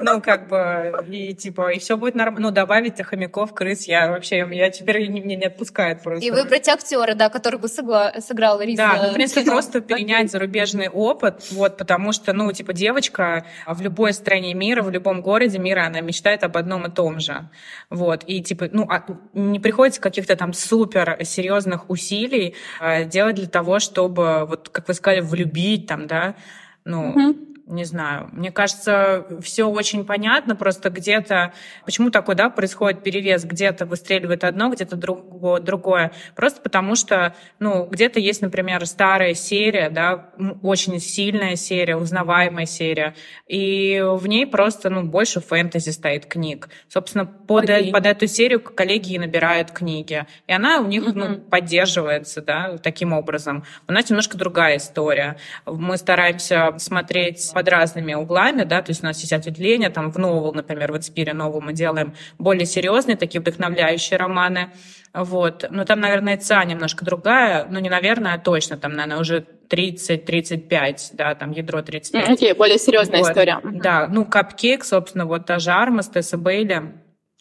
[0.02, 2.48] Ну, как бы, и типа, и все будет нормально.
[2.50, 6.26] Ну, добавить хомяков, крыс, я вообще, я теперь меня не отпускает просто.
[6.26, 8.78] И выбрать актера, да, который бы сыграл Риса.
[8.78, 13.82] Да, ну, в принципе, просто перенять зарубежный опыт, вот, потому что, ну, типа, девочка в
[13.82, 17.50] любой стране мира, в любом городе мира, она мечтает об одном и том же.
[17.90, 23.48] Вот, и, типа, ну, а, не приходится каких-то там супер серьезных усилий а, делать для
[23.48, 26.36] того, чтобы, вот, как вы сказали, влюбить там, да,
[26.84, 28.30] ну, mm-hmm не знаю.
[28.32, 31.54] Мне кажется, все очень понятно, просто где-то,
[31.86, 36.12] почему такой, да, происходит перевес, где-то выстреливает одно, где-то другое, другое.
[36.36, 43.16] Просто потому что, ну, где-то есть, например, старая серия, да, очень сильная серия, узнаваемая серия,
[43.48, 46.70] и в ней просто, ну, больше фэнтези стоит книг.
[46.88, 47.92] Собственно, под, okay.
[47.92, 51.14] под эту серию коллеги набирают книги, и она у них, mm-hmm.
[51.14, 53.64] ну, поддерживается, да, таким образом.
[53.88, 55.38] У нас немножко другая история.
[55.66, 60.18] Мы стараемся смотреть под разными углами, да, то есть у нас есть ответвления, там в
[60.18, 64.72] Новел, например, в Инспире Новел мы делаем более серьезные, такие вдохновляющие романы,
[65.14, 65.66] вот.
[65.70, 71.12] Но там, наверное, ЦА немножко другая, ну, не наверное, а точно, там, наверное, уже 30-35,
[71.14, 72.30] да, там ядро 35.
[72.30, 73.30] Окей, okay, более серьезная вот.
[73.30, 73.60] история.
[73.64, 76.94] Да, ну, Капкейк, собственно, вот та же Армас, Тесса Бейли,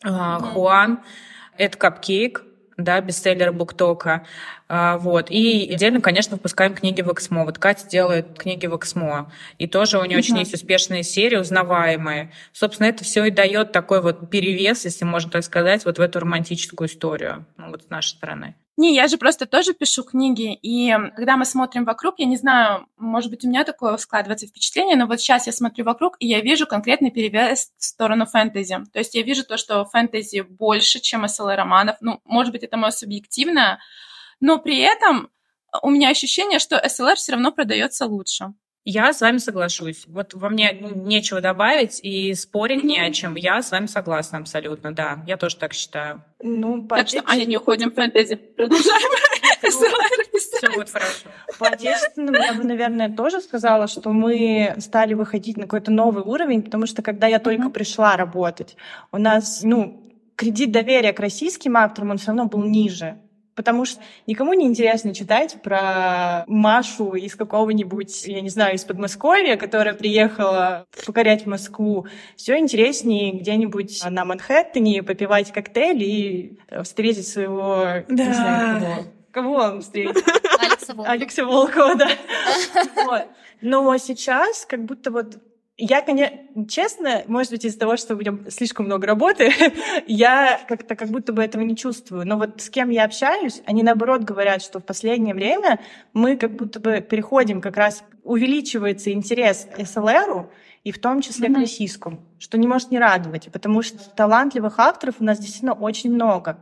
[0.03, 1.01] Хуан,
[1.59, 2.43] это Капкейк,
[2.85, 4.27] да, бестселлер Буктока.
[4.69, 5.31] А, вот.
[5.31, 7.45] И отдельно, конечно, выпускаем книги в Эксмо.
[7.45, 9.33] Вот Катя делает книги в Эксмо.
[9.59, 10.21] И тоже у нее uh-huh.
[10.21, 12.33] очень есть успешные серии, узнаваемые.
[12.53, 16.21] Собственно, это все и дает такой вот перевес, если можно так сказать, вот в эту
[16.21, 18.55] романтическую историю ну, вот с нашей стороны.
[18.81, 22.87] Не, я же просто тоже пишу книги, и когда мы смотрим вокруг, я не знаю,
[22.97, 26.41] может быть, у меня такое складывается впечатление, но вот сейчас я смотрю вокруг, и я
[26.41, 28.79] вижу конкретный перевес в сторону фэнтези.
[28.91, 31.99] То есть я вижу то, что фэнтези больше, чем СЛ-романов.
[32.01, 33.81] Ну, может быть, это мое субъективное,
[34.41, 35.29] но при этом
[35.83, 38.55] у меня ощущение, что СЛР все равно продается лучше.
[38.93, 40.05] Я с вами соглашусь.
[40.09, 43.37] Вот во мне нечего добавить и спорить не о чем.
[43.37, 45.23] Я с вами согласна абсолютно, да.
[45.29, 46.25] Я тоже так считаю.
[46.43, 48.35] Ну, по так что, Аня, не уходим в фэнтези.
[48.35, 49.11] Продолжаем.
[50.41, 51.29] Все будет хорошо.
[51.61, 56.63] По отечественному я бы, наверное, тоже сказала, что мы стали выходить на какой-то новый уровень,
[56.63, 58.77] потому что когда я только пришла работать,
[59.13, 60.03] у нас, ну,
[60.35, 63.19] кредит доверия к российским авторам, он все равно был ниже.
[63.61, 69.59] Потому что никому не интересно читать про Машу из какого-нибудь, я не знаю, из Подмосковья,
[69.59, 72.07] которая приехала покорять Москву.
[72.37, 78.03] Все интереснее где-нибудь на Манхэттене попивать коктейль и встретить своего...
[78.09, 78.25] Да.
[78.25, 79.05] Не знаю, кого.
[79.31, 80.25] Кого он встретит?
[80.59, 81.13] Алекса Волкова.
[81.13, 82.09] Алекса Волкова, да.
[83.05, 83.27] вот.
[83.61, 85.37] Но сейчас как будто вот
[85.81, 86.39] я, конечно,
[86.69, 89.51] честно, может быть, из-за того, что у меня слишком много работы,
[90.07, 92.27] я как-то как будто бы этого не чувствую.
[92.27, 95.81] Но вот с кем я общаюсь, они наоборот говорят, что в последнее время
[96.13, 100.51] мы как будто бы переходим как раз, увеличивается интерес к СЛРу,
[100.85, 101.55] и в том числе mm-hmm.
[101.55, 106.13] к российскому, что не может не радовать, потому что талантливых авторов у нас действительно очень
[106.13, 106.59] много.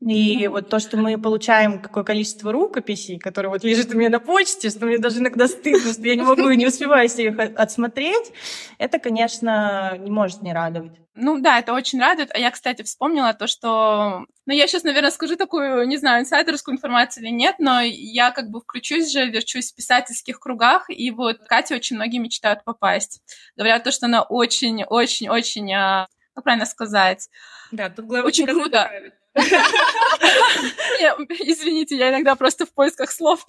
[0.00, 4.18] И вот то, что мы получаем какое количество рукописей, которые вот лежат у меня на
[4.18, 7.38] почте, что мне даже иногда стыдно, что я не могу и не успеваю себе их
[7.56, 8.32] отсмотреть,
[8.78, 10.92] это, конечно, не может не радовать.
[11.14, 12.30] Ну да, это очень радует.
[12.32, 14.24] А я, кстати, вспомнила то, что...
[14.46, 18.48] Ну, я сейчас, наверное, скажу такую, не знаю, инсайдерскую информацию или нет, но я как
[18.48, 23.20] бы включусь же, верчусь в писательских кругах, и вот Катя очень многие мечтают попасть.
[23.54, 27.28] Говорят то, что она очень-очень-очень, а, как правильно сказать?
[27.70, 28.86] Да, тут главное очень круто.
[28.88, 29.19] Править
[31.40, 33.44] Извините, я иногда просто в поисках слов.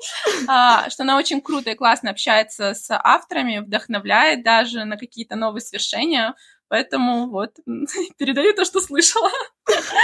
[0.47, 5.61] А, что она очень круто и классно общается с авторами, вдохновляет даже на какие-то новые
[5.61, 6.35] свершения.
[6.71, 7.57] Поэтому вот,
[8.17, 9.29] передаю то, что слышала.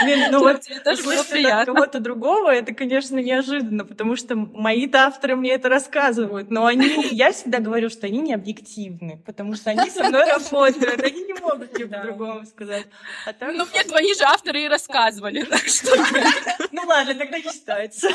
[0.03, 1.73] Блин, ну вот тоже было приятно.
[1.73, 7.31] кого-то другого, это, конечно, неожиданно, потому что мои-то авторы мне это рассказывают, но они, я
[7.31, 11.73] всегда говорю, что они не объективны, потому что они со мной работают, они не могут
[11.73, 12.85] мне по-другому сказать.
[13.25, 13.33] А.
[13.39, 15.95] Ну, мне твои же авторы и рассказывали, так что...
[16.71, 18.09] Ну ладно, тогда не считается.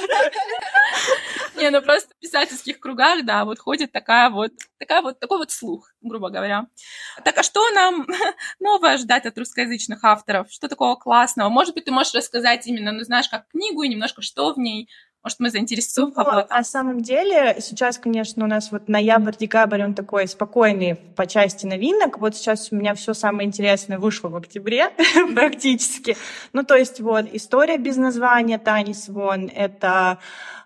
[1.57, 5.51] Не, ну просто в писательских кругах, да, вот ходит такая вот, такая вот, такой вот
[5.51, 6.67] слух, грубо говоря.
[7.25, 8.07] Так а что нам
[8.61, 10.51] новое ждать от русскоязычных авторов?
[10.51, 11.49] Что такого классного?
[11.49, 14.89] Может быть, ты можешь рассказать именно, ну, знаешь, как книгу и немножко что в ней,
[15.23, 16.47] может, мы заинтересуем ну, кого-то?
[16.51, 22.19] На самом деле, сейчас, конечно, у нас вот ноябрь-декабрь, он такой спокойный по части новинок.
[22.19, 24.91] Вот сейчас у меня все самое интересное вышло в октябре
[25.35, 26.17] практически.
[26.53, 30.19] Ну, то есть вот история без названия Тани Свон— это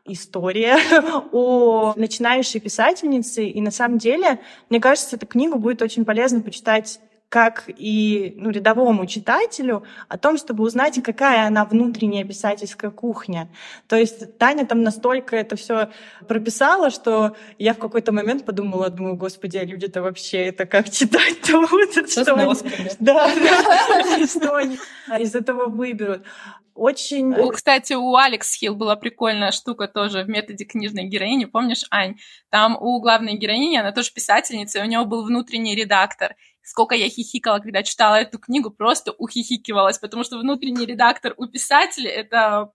[0.06, 0.78] история
[1.32, 3.44] о начинающей писательнице.
[3.44, 6.98] И на самом деле, мне кажется, эту книгу будет очень полезно почитать
[7.36, 13.50] как и ну, рядовому читателю, о том, чтобы узнать, какая она внутренняя писательская кухня.
[13.88, 15.90] То есть Таня там настолько это все
[16.26, 21.60] прописала, что я в какой-то момент подумала, думаю, господи, а люди-то вообще это как читать-то
[21.60, 22.10] будут?
[22.10, 22.54] Что они...
[23.00, 23.28] Да,
[24.26, 24.78] что они
[25.18, 26.22] из этого выберут.
[26.74, 27.34] Очень...
[27.52, 31.44] Кстати, у Алекс Хилл была прикольная штука тоже в методе книжной героини.
[31.44, 32.16] Помнишь, Ань?
[32.48, 36.34] Там у главной героини, она тоже писательница, и у нее был внутренний редактор
[36.66, 42.10] сколько я хихикала, когда читала эту книгу, просто ухихикивалась, потому что внутренний редактор у писателя—
[42.12, 42.72] это...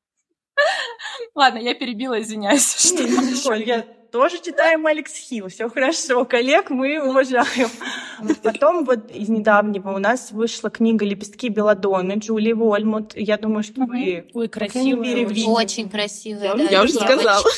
[1.35, 2.91] Ладно, я перебила, извиняюсь.
[2.93, 7.69] Николь, я тоже читаем Алекс Хилл, все хорошо, коллег мы уважаем.
[8.43, 13.13] Потом вот из недавнего у нас вышла книга «Лепестки Беладонны» Джулии Вольмут.
[13.15, 16.55] Я думаю, что вы, Ой, красивая, очень красивая.
[16.55, 17.43] Да, я уже сказала.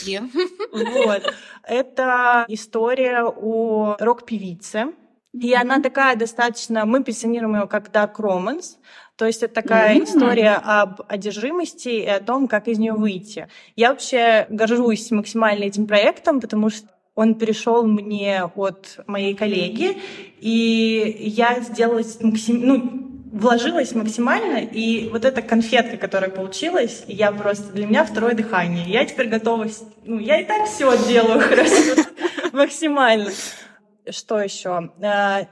[0.72, 1.34] Вот.
[1.64, 4.94] Это история о рок-певице,
[5.34, 5.62] и mm-hmm.
[5.62, 8.78] она такая достаточно, мы позиционируем ее как dark romance,
[9.16, 10.04] то есть это такая mm-hmm.
[10.04, 13.48] история об одержимости и о том, как из нее выйти.
[13.76, 19.98] Я вообще горжусь максимально этим проектом, потому что он перешел мне от моей коллеги,
[20.40, 22.66] и я сделала максим...
[22.66, 28.86] ну, вложилась максимально, и вот эта конфетка, которая получилась, я просто для меня второе дыхание.
[28.88, 29.68] Я теперь готова,
[30.06, 32.04] ну, я и так все делаю хорошо,
[32.52, 33.32] максимально.
[34.10, 34.92] Что еще?
[35.02, 35.46] Э,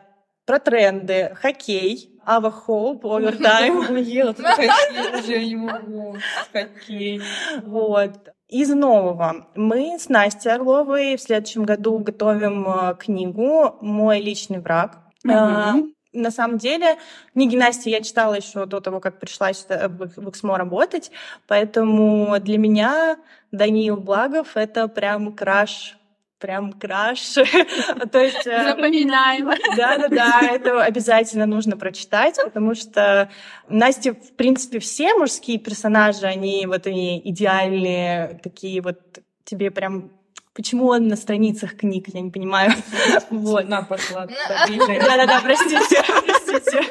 [0.46, 1.36] про тренды.
[1.36, 2.20] Хоккей.
[2.26, 3.96] Ава Хоуп, овертайм.
[3.98, 6.18] Ела тут хоккей, уже не могу.
[6.52, 7.22] Хоккей.
[7.64, 8.30] Вот.
[8.48, 9.48] Из нового.
[9.56, 15.00] Мы с Настей Орловой в следующем году готовим э, книгу «Мой личный враг».
[15.26, 15.94] Mm-hmm.
[16.14, 16.98] На самом деле,
[17.34, 21.10] книги Насти я читала еще до того, как пришла в Эксмо работать,
[21.48, 23.18] поэтому для меня
[23.54, 25.98] Даниил Благов— это прям краш
[26.42, 27.22] прям краш.
[28.12, 28.46] То есть...
[28.48, 29.50] Э, Запоминаем.
[29.78, 33.30] Да-да-да, это обязательно нужно прочитать, потому что
[33.70, 39.00] Насте, в принципе, все мужские персонажи, они вот они идеальные, такие вот
[39.46, 40.12] тебе прям
[40.54, 42.74] Почему он на страницах книг, я не понимаю.
[43.30, 43.70] Вот.
[43.70, 44.26] На, пошла.
[44.26, 46.90] Да-да-да, простите, простите.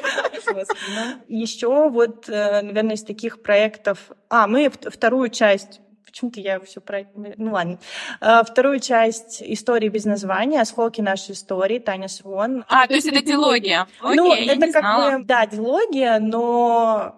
[1.27, 4.11] Еще вот, э, наверное, из таких проектов...
[4.29, 5.79] А, мы вторую часть
[6.11, 7.05] Почему-то я все про...
[7.15, 7.79] Ну ладно.
[8.19, 12.65] А, вторую часть истории без названия, осколки нашей истории, Таня Свон.
[12.67, 13.87] А, то есть это дилогия.
[14.03, 17.15] Ну, это как бы, да, дилогия, но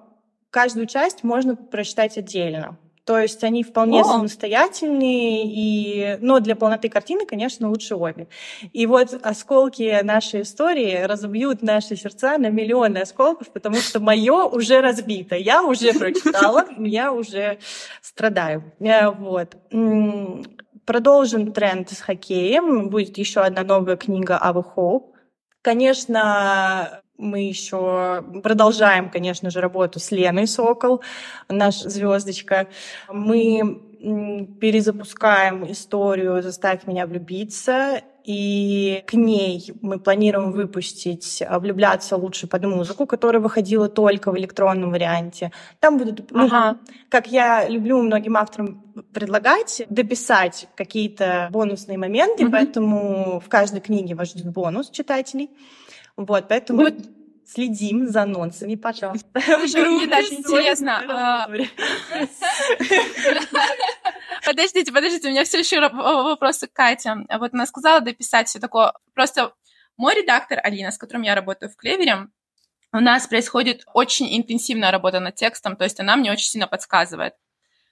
[0.51, 2.77] каждую часть можно прочитать отдельно.
[3.05, 4.05] То есть они вполне О.
[4.05, 6.17] самостоятельные, и...
[6.21, 8.27] но для полноты картины, конечно, лучше обе.
[8.71, 14.79] И вот осколки нашей истории разобьют наши сердца на миллионы осколков, потому что мое уже
[14.79, 15.35] разбито.
[15.35, 17.59] Я уже прочитала, я уже
[18.01, 18.71] страдаю.
[18.79, 19.57] Э, вот.
[20.85, 22.89] Продолжим тренд с хоккеем.
[22.89, 25.13] Будет еще одна новая книга Ава Хоуп.
[25.61, 31.02] Конечно, мы еще продолжаем, конечно же, работу с Леной Сокол,
[31.47, 32.67] наш звездочка.
[33.10, 33.82] Мы
[34.60, 43.06] перезапускаем историю «Заставь меня влюбиться», и к ней мы планируем выпустить «Влюбляться лучше под музыку»,
[43.06, 45.52] которая выходила только в электронном варианте.
[45.80, 46.78] Там будут, ну, ага.
[47.10, 48.82] как я люблю многим авторам
[49.13, 52.52] предлагать, дописать какие-то бонусные моменты, угу.
[52.54, 55.49] поэтому в каждой книге вас ждет бонус читателей.
[56.15, 56.93] Вот, поэтому вот.
[57.45, 59.28] следим за анонсами, пожалуйста.
[59.34, 61.04] Мне даже интересно.
[61.10, 61.47] А,
[64.45, 67.15] подождите, подождите, у меня все еще вопросы к Кате.
[67.39, 68.93] Вот она сказала дописать все такое.
[69.13, 69.54] Просто
[69.97, 72.28] мой редактор Алина, с которым я работаю в Клевере,
[72.91, 77.34] у нас происходит очень интенсивная работа над текстом, то есть она мне очень сильно подсказывает.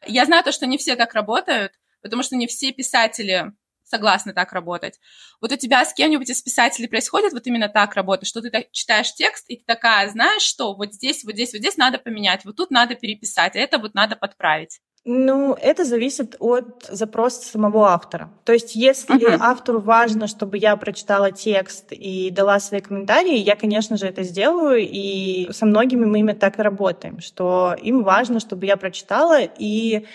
[0.06, 3.52] Я знаю то, что не все так работают, потому что не все писатели
[3.92, 5.00] согласна так работать.
[5.40, 8.72] Вот у тебя с кем-нибудь из писателей происходит вот именно так работа, что ты так
[8.72, 12.46] читаешь текст, и ты такая, знаешь что, вот здесь, вот здесь, вот здесь надо поменять,
[12.46, 14.80] вот тут надо переписать, а это вот надо подправить.
[15.04, 18.30] Ну, это зависит от запроса самого автора.
[18.44, 19.38] То есть, если uh-huh.
[19.40, 24.78] автору важно, чтобы я прочитала текст и дала свои комментарии, я, конечно же, это сделаю.
[24.80, 30.06] И со многими мы именно так и работаем, что им важно, чтобы я прочитала и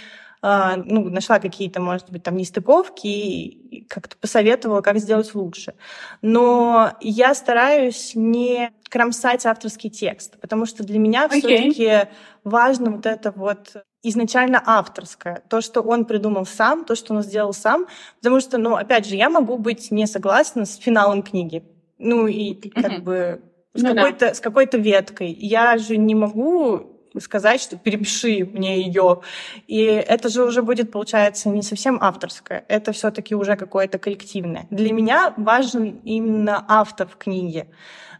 [0.42, 5.74] ну, нашла какие-то, может быть, там нестыковки и как-то посоветовала, как сделать лучше.
[6.22, 11.38] Но я стараюсь не кромсать авторский текст, потому что для меня okay.
[11.38, 12.08] все-таки
[12.44, 17.52] важно вот это вот изначально авторское, то, что он придумал сам, то, что он сделал
[17.52, 17.86] сам,
[18.18, 21.64] потому что, ну, опять же, я могу быть не согласна с финалом книги,
[21.98, 23.02] ну и как mm-hmm.
[23.02, 23.42] бы
[23.74, 24.34] с, ну, какой-то, да.
[24.34, 25.32] с какой-то веткой.
[25.32, 29.20] Я же не могу сказать, что перепиши мне ее.
[29.66, 32.64] И это же уже будет, получается, не совсем авторское.
[32.68, 34.66] Это все-таки уже какое-то коллективное.
[34.70, 37.68] Для меня важен именно автор в книге.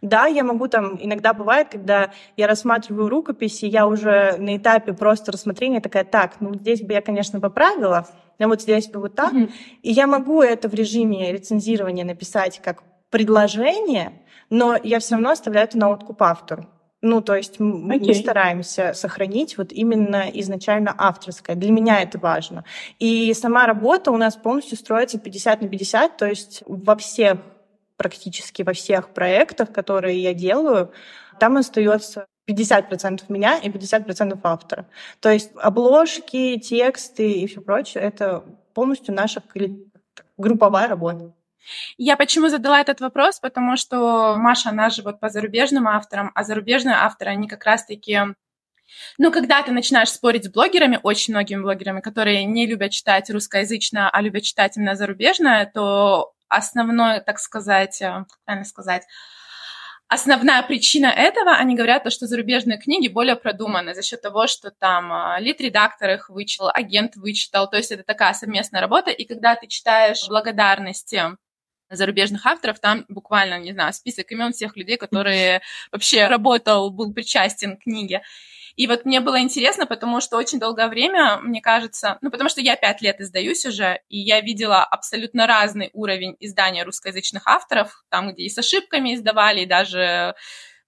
[0.01, 5.31] Да, я могу там, иногда бывает, когда я рассматриваю рукописи, я уже на этапе просто
[5.31, 8.07] рассмотрения такая, так, ну здесь бы я, конечно, поправила,
[8.39, 9.33] но вот здесь бы вот так.
[9.33, 9.51] Mm-hmm.
[9.81, 15.67] И я могу это в режиме рецензирования написать как предложение, но я все равно оставляю
[15.67, 16.67] это на откуп автору.
[17.07, 17.63] Ну, то есть okay.
[17.63, 21.55] мы стараемся сохранить вот именно изначально авторское.
[21.55, 22.65] Для меня это важно.
[22.99, 27.37] И сама работа у нас полностью строится 50 на 50, то есть во всех,
[27.95, 30.91] практически во всех проектах, которые я делаю,
[31.39, 34.85] там остается 50% меня и 50% автора.
[35.21, 38.43] То есть обложки, тексты и все прочее— это
[38.73, 39.41] полностью наша
[40.37, 41.33] групповая работа.
[41.97, 43.39] Я почему задала этот вопрос?
[43.39, 48.19] Потому что Маша, она же вот по зарубежным авторам, а зарубежные авторы, они как раз-таки
[49.17, 54.09] ну, когда ты начинаешь спорить с блогерами, очень многими блогерами, которые не любят читать русскоязычное,
[54.09, 59.03] а любят читать именно зарубежное, то основное, так сказать, э, как правильно сказать,
[60.07, 64.71] основная причина этого, они говорят, то, что зарубежные книги более продуманы за счет того, что
[64.71, 69.55] там а, лид-редактор их вычитал, агент вычитал, то есть это такая совместная работа, и когда
[69.55, 71.37] ты читаешь благодарности
[71.89, 75.61] зарубежных авторов, там буквально, не знаю, список имен всех людей, которые
[75.91, 78.21] вообще работал, был причастен к книге.
[78.75, 82.61] И вот мне было интересно, потому что очень долгое время, мне кажется, ну, потому что
[82.61, 88.31] я пять лет издаюсь уже, и я видела абсолютно разный уровень издания русскоязычных авторов, там,
[88.31, 90.35] где и с ошибками издавали, и даже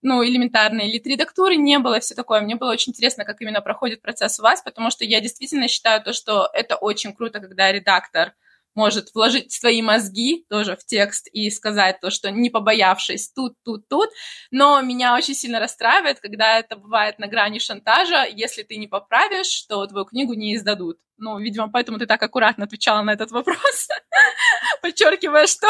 [0.02, 2.42] ну, элементарные лит-редактуры не было, все такое.
[2.42, 6.02] Мне было очень интересно, как именно проходит процесс у вас, потому что я действительно считаю
[6.02, 8.34] то, что это очень круто, когда редактор
[8.76, 13.88] может вложить свои мозги тоже в текст и сказать то, что не побоявшись тут, тут,
[13.88, 14.10] тут.
[14.52, 18.26] Но меня очень сильно расстраивает, когда это бывает на грани шантажа.
[18.26, 21.00] Если ты не поправишь, то твою книгу не издадут.
[21.20, 23.90] Ну, видимо, поэтому ты так аккуратно отвечала на этот вопрос,
[24.82, 25.68] подчеркивая, что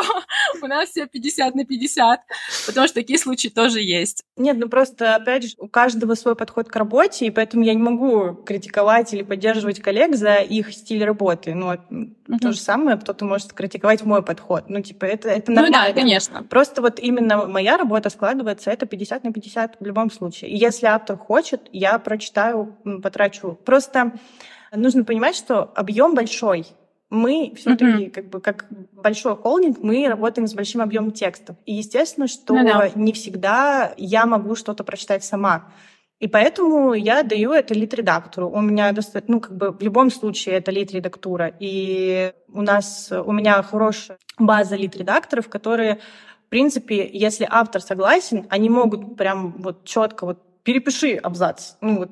[0.61, 2.19] у нас все 50 на 50,
[2.67, 4.23] потому что такие случаи тоже есть.
[4.37, 7.81] Нет, ну просто, опять же, у каждого свой подход к работе, и поэтому я не
[7.81, 11.55] могу критиковать или поддерживать коллег за их стиль работы.
[11.55, 12.39] Ну, mm-hmm.
[12.41, 14.65] то же самое кто-то может критиковать мой подход.
[14.69, 15.77] Ну, типа, это, это нормально.
[15.79, 16.43] Ну да, конечно.
[16.43, 20.51] Просто вот именно моя работа складывается, это 50 на 50 в любом случае.
[20.51, 23.57] И если автор хочет, я прочитаю, потрачу.
[23.65, 24.13] Просто
[24.71, 26.65] нужно понимать, что объем большой.
[27.09, 28.11] Мы все-таки, mm-hmm.
[28.11, 31.55] как бы, как большой холдинг, мы работаем с большим объемом текстов.
[31.65, 32.91] И естественно, что ну, да.
[32.93, 35.71] не всегда я могу что-то прочитать сама.
[36.19, 38.49] И поэтому я даю это лид-редактору.
[38.49, 41.53] У меня достаточно, ну, как бы в любом случае это лид-редактура.
[41.59, 45.99] И у нас, у меня хорошая база лид-редакторов, которые,
[46.45, 51.75] в принципе, если автор согласен, они могут прям вот четко вот перепиши абзац.
[51.79, 52.11] Ну, вот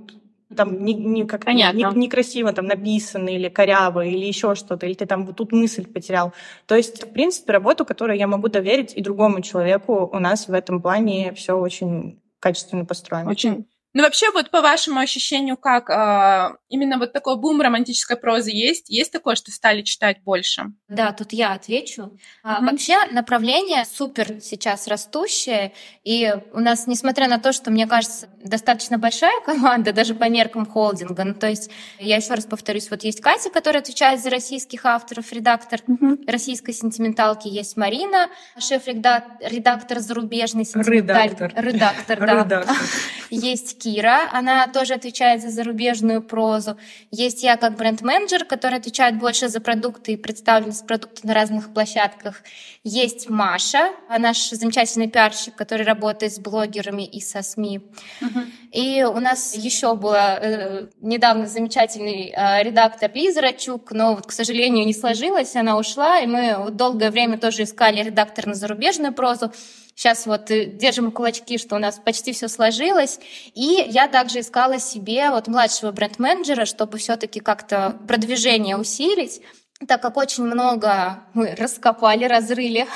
[0.55, 1.77] там не, не как Понятно.
[1.77, 5.85] не, некрасиво там написано или коряво или еще что-то, или ты там вот тут мысль
[5.85, 6.33] потерял.
[6.65, 10.53] То есть, в принципе, работу, которую я могу доверить и другому человеку, у нас в
[10.53, 13.29] этом плане все очень качественно построено.
[13.29, 13.65] Очень
[13.97, 18.91] ну, вообще, вот по вашему ощущению, как э, именно вот такой бум романтической прозы есть?
[18.91, 20.65] Есть такое, что стали читать больше?
[20.87, 22.03] Да, тут я отвечу.
[22.03, 22.19] Mm-hmm.
[22.43, 25.73] А, вообще, направление супер сейчас растущее,
[26.03, 30.67] и у нас, несмотря на то, что, мне кажется, достаточно большая команда, даже по меркам
[30.67, 34.85] холдинга, ну, то есть, я еще раз повторюсь, вот есть Катя, которая отвечает за российских
[34.85, 36.29] авторов, редактор mm-hmm.
[36.29, 38.29] российской сентименталки, есть Марина,
[38.59, 41.31] шеф-редактор зарубежной сентименталки.
[41.31, 41.65] Редактор.
[41.65, 42.43] Редактор, да.
[42.43, 42.75] Редактор.
[43.29, 46.77] Есть Кира, она тоже отвечает за зарубежную прозу.
[47.09, 52.43] Есть я как бренд-менеджер, который отвечает больше за продукты и представленность продукта на разных площадках.
[52.83, 57.79] Есть Маша, наш замечательный пиарщик, который работает с блогерами и со СМИ.
[58.21, 58.45] Uh-huh.
[58.73, 64.31] И у нас еще была э, недавно замечательный э, редактор Лиза Рачук, но вот, к
[64.33, 69.53] сожалению, не сложилось, она ушла, и мы долгое время тоже искали редактора на зарубежную прозу.
[69.97, 73.19] Сейчас вот э, держим кулачки, что у нас почти все сложилось.
[73.55, 79.41] И я также искала себе вот младшего бренд-менеджера, чтобы все-таки как-то продвижение усилить
[79.85, 82.87] так как очень много мы раскопали, разрыли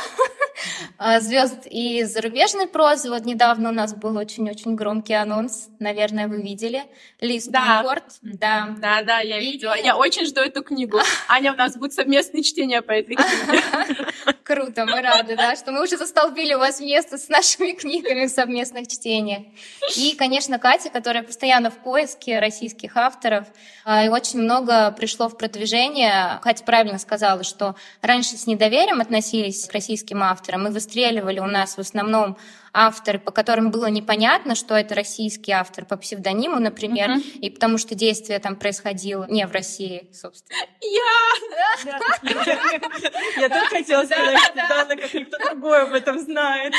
[0.98, 3.10] а, звезд и зарубежной прозы.
[3.10, 6.84] Вот недавно у нас был очень-очень громкий анонс, наверное, вы видели.
[7.20, 7.84] Лиз да.
[8.24, 8.76] Да.
[8.80, 9.76] да, да, я видела.
[9.78, 11.00] Я очень жду эту книгу.
[11.28, 13.64] Аня, у нас будет совместное чтение по этой книге.
[14.44, 18.30] Круто, мы рады, да, что мы уже застолбили у вас место с нашими книгами в
[18.30, 19.44] совместных чтениях.
[19.96, 23.48] И, конечно, Катя, которая постоянно в поиске российских авторов,
[23.86, 26.40] а, и очень много пришло в продвижение.
[26.42, 30.70] Катя правильно сказала, что раньше с недоверием относились к российским авторам.
[30.70, 32.38] И выстреливали у нас в основном
[32.72, 37.40] авторы, по которым было непонятно, что это российский автор по псевдониму, например, mm-hmm.
[37.42, 40.60] и потому что действие там происходило не в России, собственно.
[40.80, 42.00] Я!
[43.36, 46.74] Я тоже хотела сказать, что Дана, как никто другой об этом знает.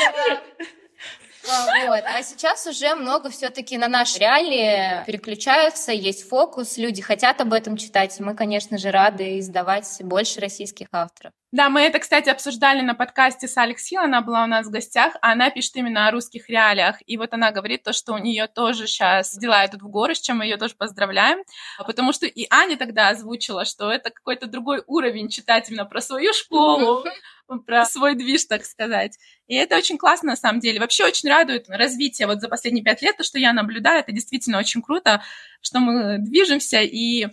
[1.49, 2.03] А, вот.
[2.05, 7.77] А сейчас уже много все-таки на наши реалии переключаются, есть фокус, люди хотят об этом
[7.77, 11.33] читать, и мы, конечно же, рады издавать больше российских авторов.
[11.51, 14.71] Да, мы это, кстати, обсуждали на подкасте с Алекс Хилл, она была у нас в
[14.71, 18.17] гостях, а она пишет именно о русских реалиях, и вот она говорит то, что у
[18.17, 21.43] нее тоже сейчас дела идут в горы, с чем мы ее тоже поздравляем,
[21.85, 26.33] потому что и Аня тогда озвучила, что это какой-то другой уровень читать именно про свою
[26.33, 27.03] школу,
[27.65, 29.17] про свой движ, так сказать.
[29.47, 30.79] И это очень классно, на самом деле.
[30.79, 34.59] Вообще очень радует развитие вот за последние пять лет, то, что я наблюдаю, это действительно
[34.59, 35.23] очень круто,
[35.61, 37.27] что мы движемся, и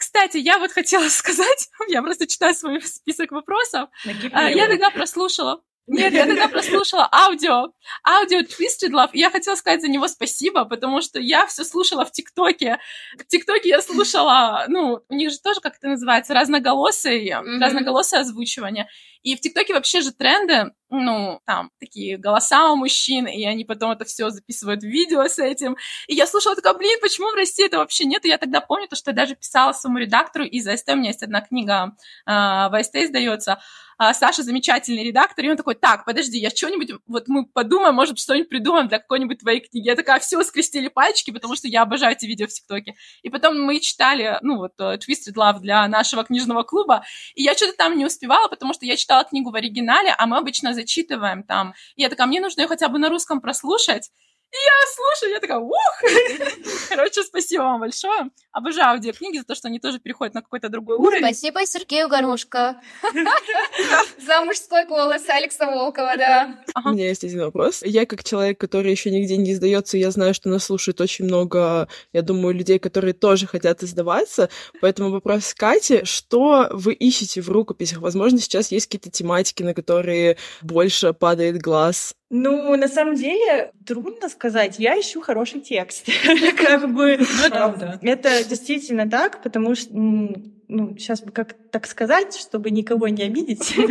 [0.00, 3.90] кстати, я вот хотела сказать, я просто читаю свой список вопросов.
[4.32, 5.62] А, я тогда прослушала.
[5.86, 7.72] Нет, я тогда прослушала аудио,
[8.08, 12.04] аудио Twisted Love, и я хотела сказать за него спасибо, потому что я все слушала
[12.04, 12.78] в ТикТоке.
[13.18, 17.64] В ТикТоке я слушала, ну, у них же тоже, как это называется, разноголосые, mm-hmm.
[17.64, 18.88] разноголосое озвучивание.
[19.22, 23.92] И в ТикТоке вообще же тренды, ну, там, такие голоса у мужчин, и они потом
[23.92, 25.76] это все записывают в видео с этим.
[26.08, 28.24] И я слушала, такая, блин, почему в России это вообще нет?
[28.24, 31.08] И я тогда помню, то, что я даже писала своему редактору из АСТ, у меня
[31.08, 31.94] есть одна книга
[32.26, 33.60] э, в АСТ издается,
[34.02, 38.18] а, Саша замечательный редактор, и он такой, так, подожди, я что-нибудь, вот мы подумаем, может,
[38.18, 39.86] что-нибудь придумаем для какой-нибудь твоей книги.
[39.86, 42.94] Я такая, все, скрестили пальчики, потому что я обожаю эти видео в ТикТоке.
[43.20, 47.04] И потом мы читали, ну, вот, э, Twisted Love для нашего книжного клуба,
[47.34, 50.38] и я что-то там не успевала, потому что я читала книгу в оригинале, а мы
[50.38, 51.74] обычно зачитываем там.
[51.96, 54.10] И я такая, мне нужно ее хотя бы на русском прослушать,
[54.52, 55.76] и я слушаю, я такая, ух!
[56.88, 58.30] Короче, спасибо вам большое.
[58.50, 61.24] Обожаю аудиокниги за то, что они тоже переходят на какой-то другой уровень.
[61.24, 62.80] Спасибо Сергею Горошко
[64.18, 66.64] за мужской голос Алекса Волкова, да.
[66.84, 67.82] У меня есть один вопрос.
[67.84, 71.86] Я, как человек, который еще нигде не издается, я знаю, что нас слушает очень много,
[72.12, 74.50] я думаю, людей, которые тоже хотят издаваться.
[74.80, 77.98] Поэтому вопрос Кате, что вы ищете в рукописях?
[77.98, 84.28] Возможно, сейчас есть какие-то тематики, на которые больше падает глаз ну, на самом деле, трудно
[84.28, 84.78] сказать.
[84.78, 86.06] Я ищу хороший текст.
[86.56, 87.18] Как бы...
[87.18, 93.24] Ну, это действительно так, потому что ну, сейчас бы как так сказать, чтобы никого не
[93.24, 93.74] обидеть.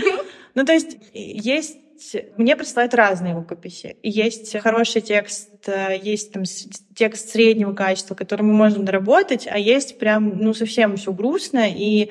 [0.56, 1.78] Ну, то есть есть
[2.38, 3.98] мне присылают разные рукописи.
[4.02, 5.52] Есть хороший текст,
[6.02, 6.44] есть там
[6.96, 12.10] текст среднего качества, который мы можем доработать, а есть прям, ну, совсем все грустно, и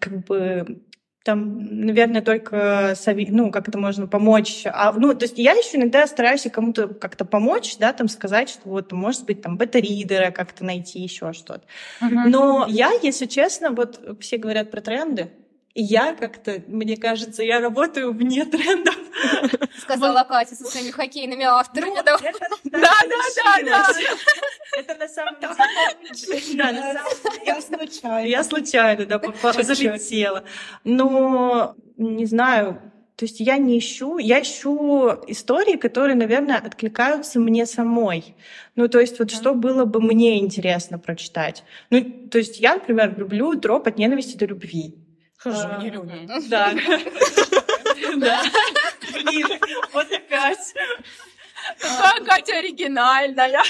[0.00, 0.80] как бы
[1.26, 2.94] там, наверное, только
[3.28, 4.62] ну, как это можно помочь.
[4.64, 8.68] А, ну, то есть я еще иногда стараюсь кому-то как-то помочь, да, там сказать, что
[8.68, 11.64] вот, может быть, там бета-ридера как-то найти, еще что-то.
[12.00, 12.28] Uh-huh.
[12.28, 15.32] Но я, если честно, вот все говорят про тренды,
[15.82, 18.96] я как-то, мне кажется, я работаю вне трендов.
[19.78, 21.90] Сказала Катя со своими хоккейными авторами.
[21.90, 22.30] Ну, да, да,
[22.64, 22.92] да,
[24.76, 25.52] Это на самом деле...
[27.44, 28.26] Я случайно.
[28.26, 29.20] Я случайно, да,
[29.52, 30.44] залетела.
[30.84, 32.80] Но, не знаю,
[33.16, 38.34] то есть я не ищу, я ищу истории, которые, наверное, откликаются мне самой.
[38.76, 41.64] Ну, то есть вот что было бы мне интересно прочитать.
[41.90, 45.05] Ну, то есть я, например, люблю дроп от ненависти до любви.
[45.52, 46.26] Хожу, не любим.
[46.48, 46.74] Да.
[48.16, 48.42] Да.
[49.12, 49.46] Блин,
[49.92, 50.74] вот опять.
[51.80, 53.62] Какая Катя оригинальная.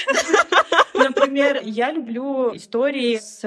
[0.93, 3.43] Например, я люблю истории с,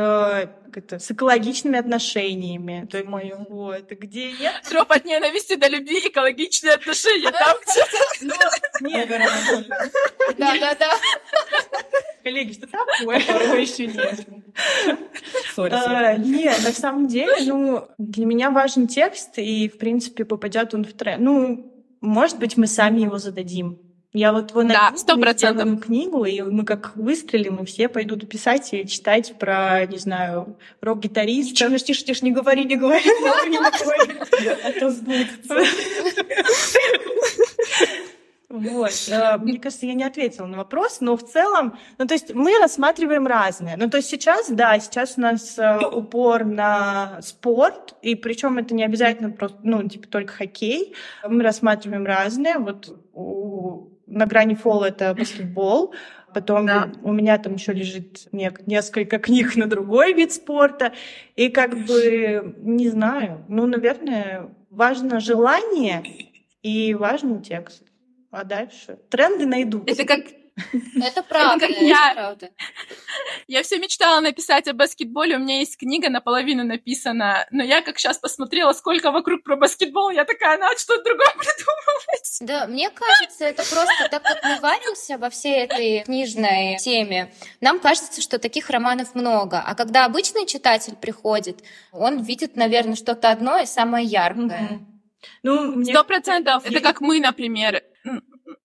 [0.75, 2.87] это, с экологичными отношениями.
[2.91, 4.55] То есть, мое, вот, где нет...
[4.69, 7.31] Троп от ненависти до любви, экологичные отношения.
[7.33, 8.41] Там где-то...
[8.81, 9.09] Ну, нет,
[10.39, 10.91] Да, да, да.
[12.23, 13.21] Коллеги, что такое?
[13.21, 14.27] Второго еще нет.
[15.57, 20.85] А, нет, на самом деле, ну, для меня важен текст, и, в принципе, попадет он
[20.85, 21.23] в тренд.
[21.23, 23.79] Ну, может быть, мы сами его зададим.
[24.13, 28.73] Я вот его да, сто процентов книгу, и мы как выстрелим, и все пойдут писать
[28.73, 31.55] и читать про, не знаю, рок-гитариста.
[31.55, 33.05] Тише, тише, тише, не говори, не говори.
[34.65, 35.57] А то сбудется.
[38.51, 38.91] Вот.
[39.09, 42.59] Э, мне кажется, я не ответила на вопрос, но в целом, ну, то есть мы
[42.59, 43.77] рассматриваем разное.
[43.77, 48.75] Ну, то есть сейчас, да, сейчас у нас э, упор на спорт, и причем это
[48.75, 50.95] не обязательно просто, ну, типа только хоккей.
[51.25, 52.59] Мы рассматриваем разное.
[52.59, 55.95] Вот у, на грани фола это баскетбол,
[56.33, 56.93] Потом да.
[57.03, 60.93] у меня там еще лежит не, несколько книг на другой вид спорта.
[61.37, 66.05] И как бы, не знаю, ну, наверное, важно желание
[66.63, 67.83] и важный текст.
[68.31, 68.99] А дальше?
[69.09, 69.91] Тренды найдут.
[69.91, 70.21] Это как
[71.03, 72.13] Это правда, как это я.
[72.15, 72.51] правда.
[73.49, 77.99] Я все мечтала написать о баскетболе, у меня есть книга наполовину написана, но я как
[77.99, 82.39] сейчас посмотрела, сколько вокруг про баскетбол, я такая, надо что-то другое придумывать.
[82.41, 87.81] Да, мне кажется, это просто так, как мы варимся во всей этой книжной теме, нам
[87.81, 89.61] кажется, что таких романов много.
[89.65, 94.31] А когда обычный читатель приходит, он видит, наверное, что-то одно и самое яркое.
[94.71, 94.87] Мгм.
[95.43, 96.65] Ну, Сто процентов.
[96.65, 97.83] Это как мы, например.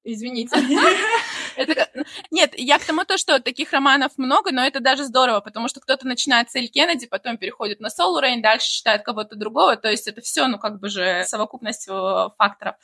[0.08, 0.56] Извините.
[1.56, 1.90] Это как-
[2.30, 5.80] Нет, я к тому, то, что таких романов много, но это даже здорово, потому что
[5.80, 9.90] кто-то начинает с Эль Кеннеди, потом переходит на Солу Рейн, дальше читает кого-то другого, то
[9.90, 12.76] есть это все, ну, как бы же совокупность э, факторов.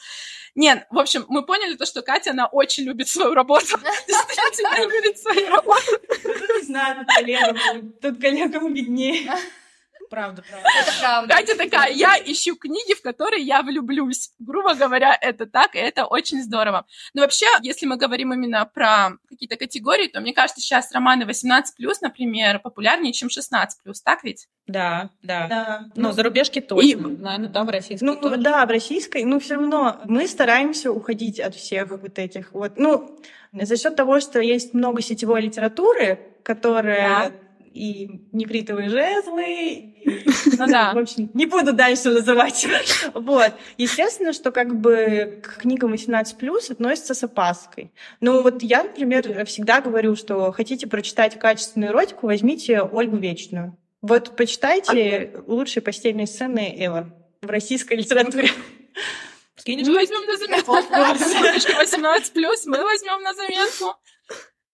[0.56, 3.78] Нет, в общем, мы поняли то, что Катя, она очень любит свою работу.
[4.08, 6.00] Действительно любит свою работу.
[6.24, 9.32] Ну, не знаю, тут коллегам, тут коллегам виднее.
[10.12, 10.70] Правда, правда.
[10.78, 11.36] Это правда.
[11.36, 14.32] Катя такая, я ищу книги, в которые я влюблюсь.
[14.40, 16.86] Грубо говоря, это так, и это очень здорово.
[17.14, 21.64] Но вообще, если мы говорим именно про какие-то категории, то мне кажется, сейчас романы 18+,
[22.02, 23.68] например, популярнее, чем 16+,
[24.04, 24.50] так ведь?
[24.68, 25.48] Да, да.
[25.48, 25.86] Да.
[25.96, 27.08] Ну, зарубежки точно.
[27.08, 28.38] Наверное, да, в российской Ну, тоже.
[28.38, 32.74] да, в российской, но все равно мы стараемся уходить от всех вот этих вот.
[32.76, 33.18] Ну,
[33.54, 37.32] за счет того, что есть много сетевой литературы, которая
[37.74, 40.24] и нефритовые жезлы, и,
[40.58, 40.94] Ну да.
[40.94, 42.68] в общем, не буду дальше называть.
[43.14, 43.54] Вот.
[43.78, 47.92] Естественно, что как бы к книгам 18+, относится с опаской.
[48.20, 53.78] Ну вот я, например, всегда говорю, что хотите прочитать качественную эротику, возьмите Ольгу Вечную.
[54.02, 57.12] Вот почитайте лучшие постельные сцены ever
[57.42, 58.50] в российской литературе.
[59.56, 59.88] Скинешь?
[59.88, 60.74] Мы возьмем на заметку.
[60.74, 62.32] 18+,
[62.66, 63.96] мы возьмем на заметку.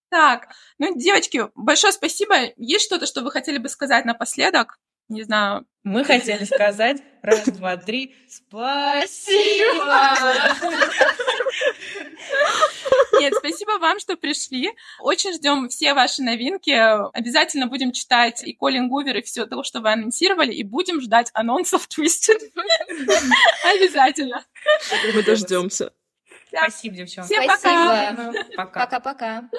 [0.10, 2.36] Так, ну, девочки, большое спасибо.
[2.58, 4.80] Есть что-то, что вы хотели бы сказать напоследок?
[5.10, 5.66] Не знаю.
[5.84, 8.14] Мы хотели сказать раз, два, три.
[8.30, 9.34] Спасибо!
[13.20, 14.72] Нет, спасибо вам, что пришли.
[15.00, 16.72] Очень ждем все ваши новинки.
[17.16, 21.32] Обязательно будем читать и Колин Гувер, и все то, что вы анонсировали, и будем ждать
[21.34, 22.40] анонсов Twisted.
[23.64, 24.46] Обязательно.
[25.14, 25.94] Мы дождемся.
[26.50, 27.34] Спасибо, девчонки.
[27.34, 28.14] Всем пока.
[28.14, 28.56] Спасибо.
[28.56, 28.86] Пока.
[28.86, 29.50] Пока-пока.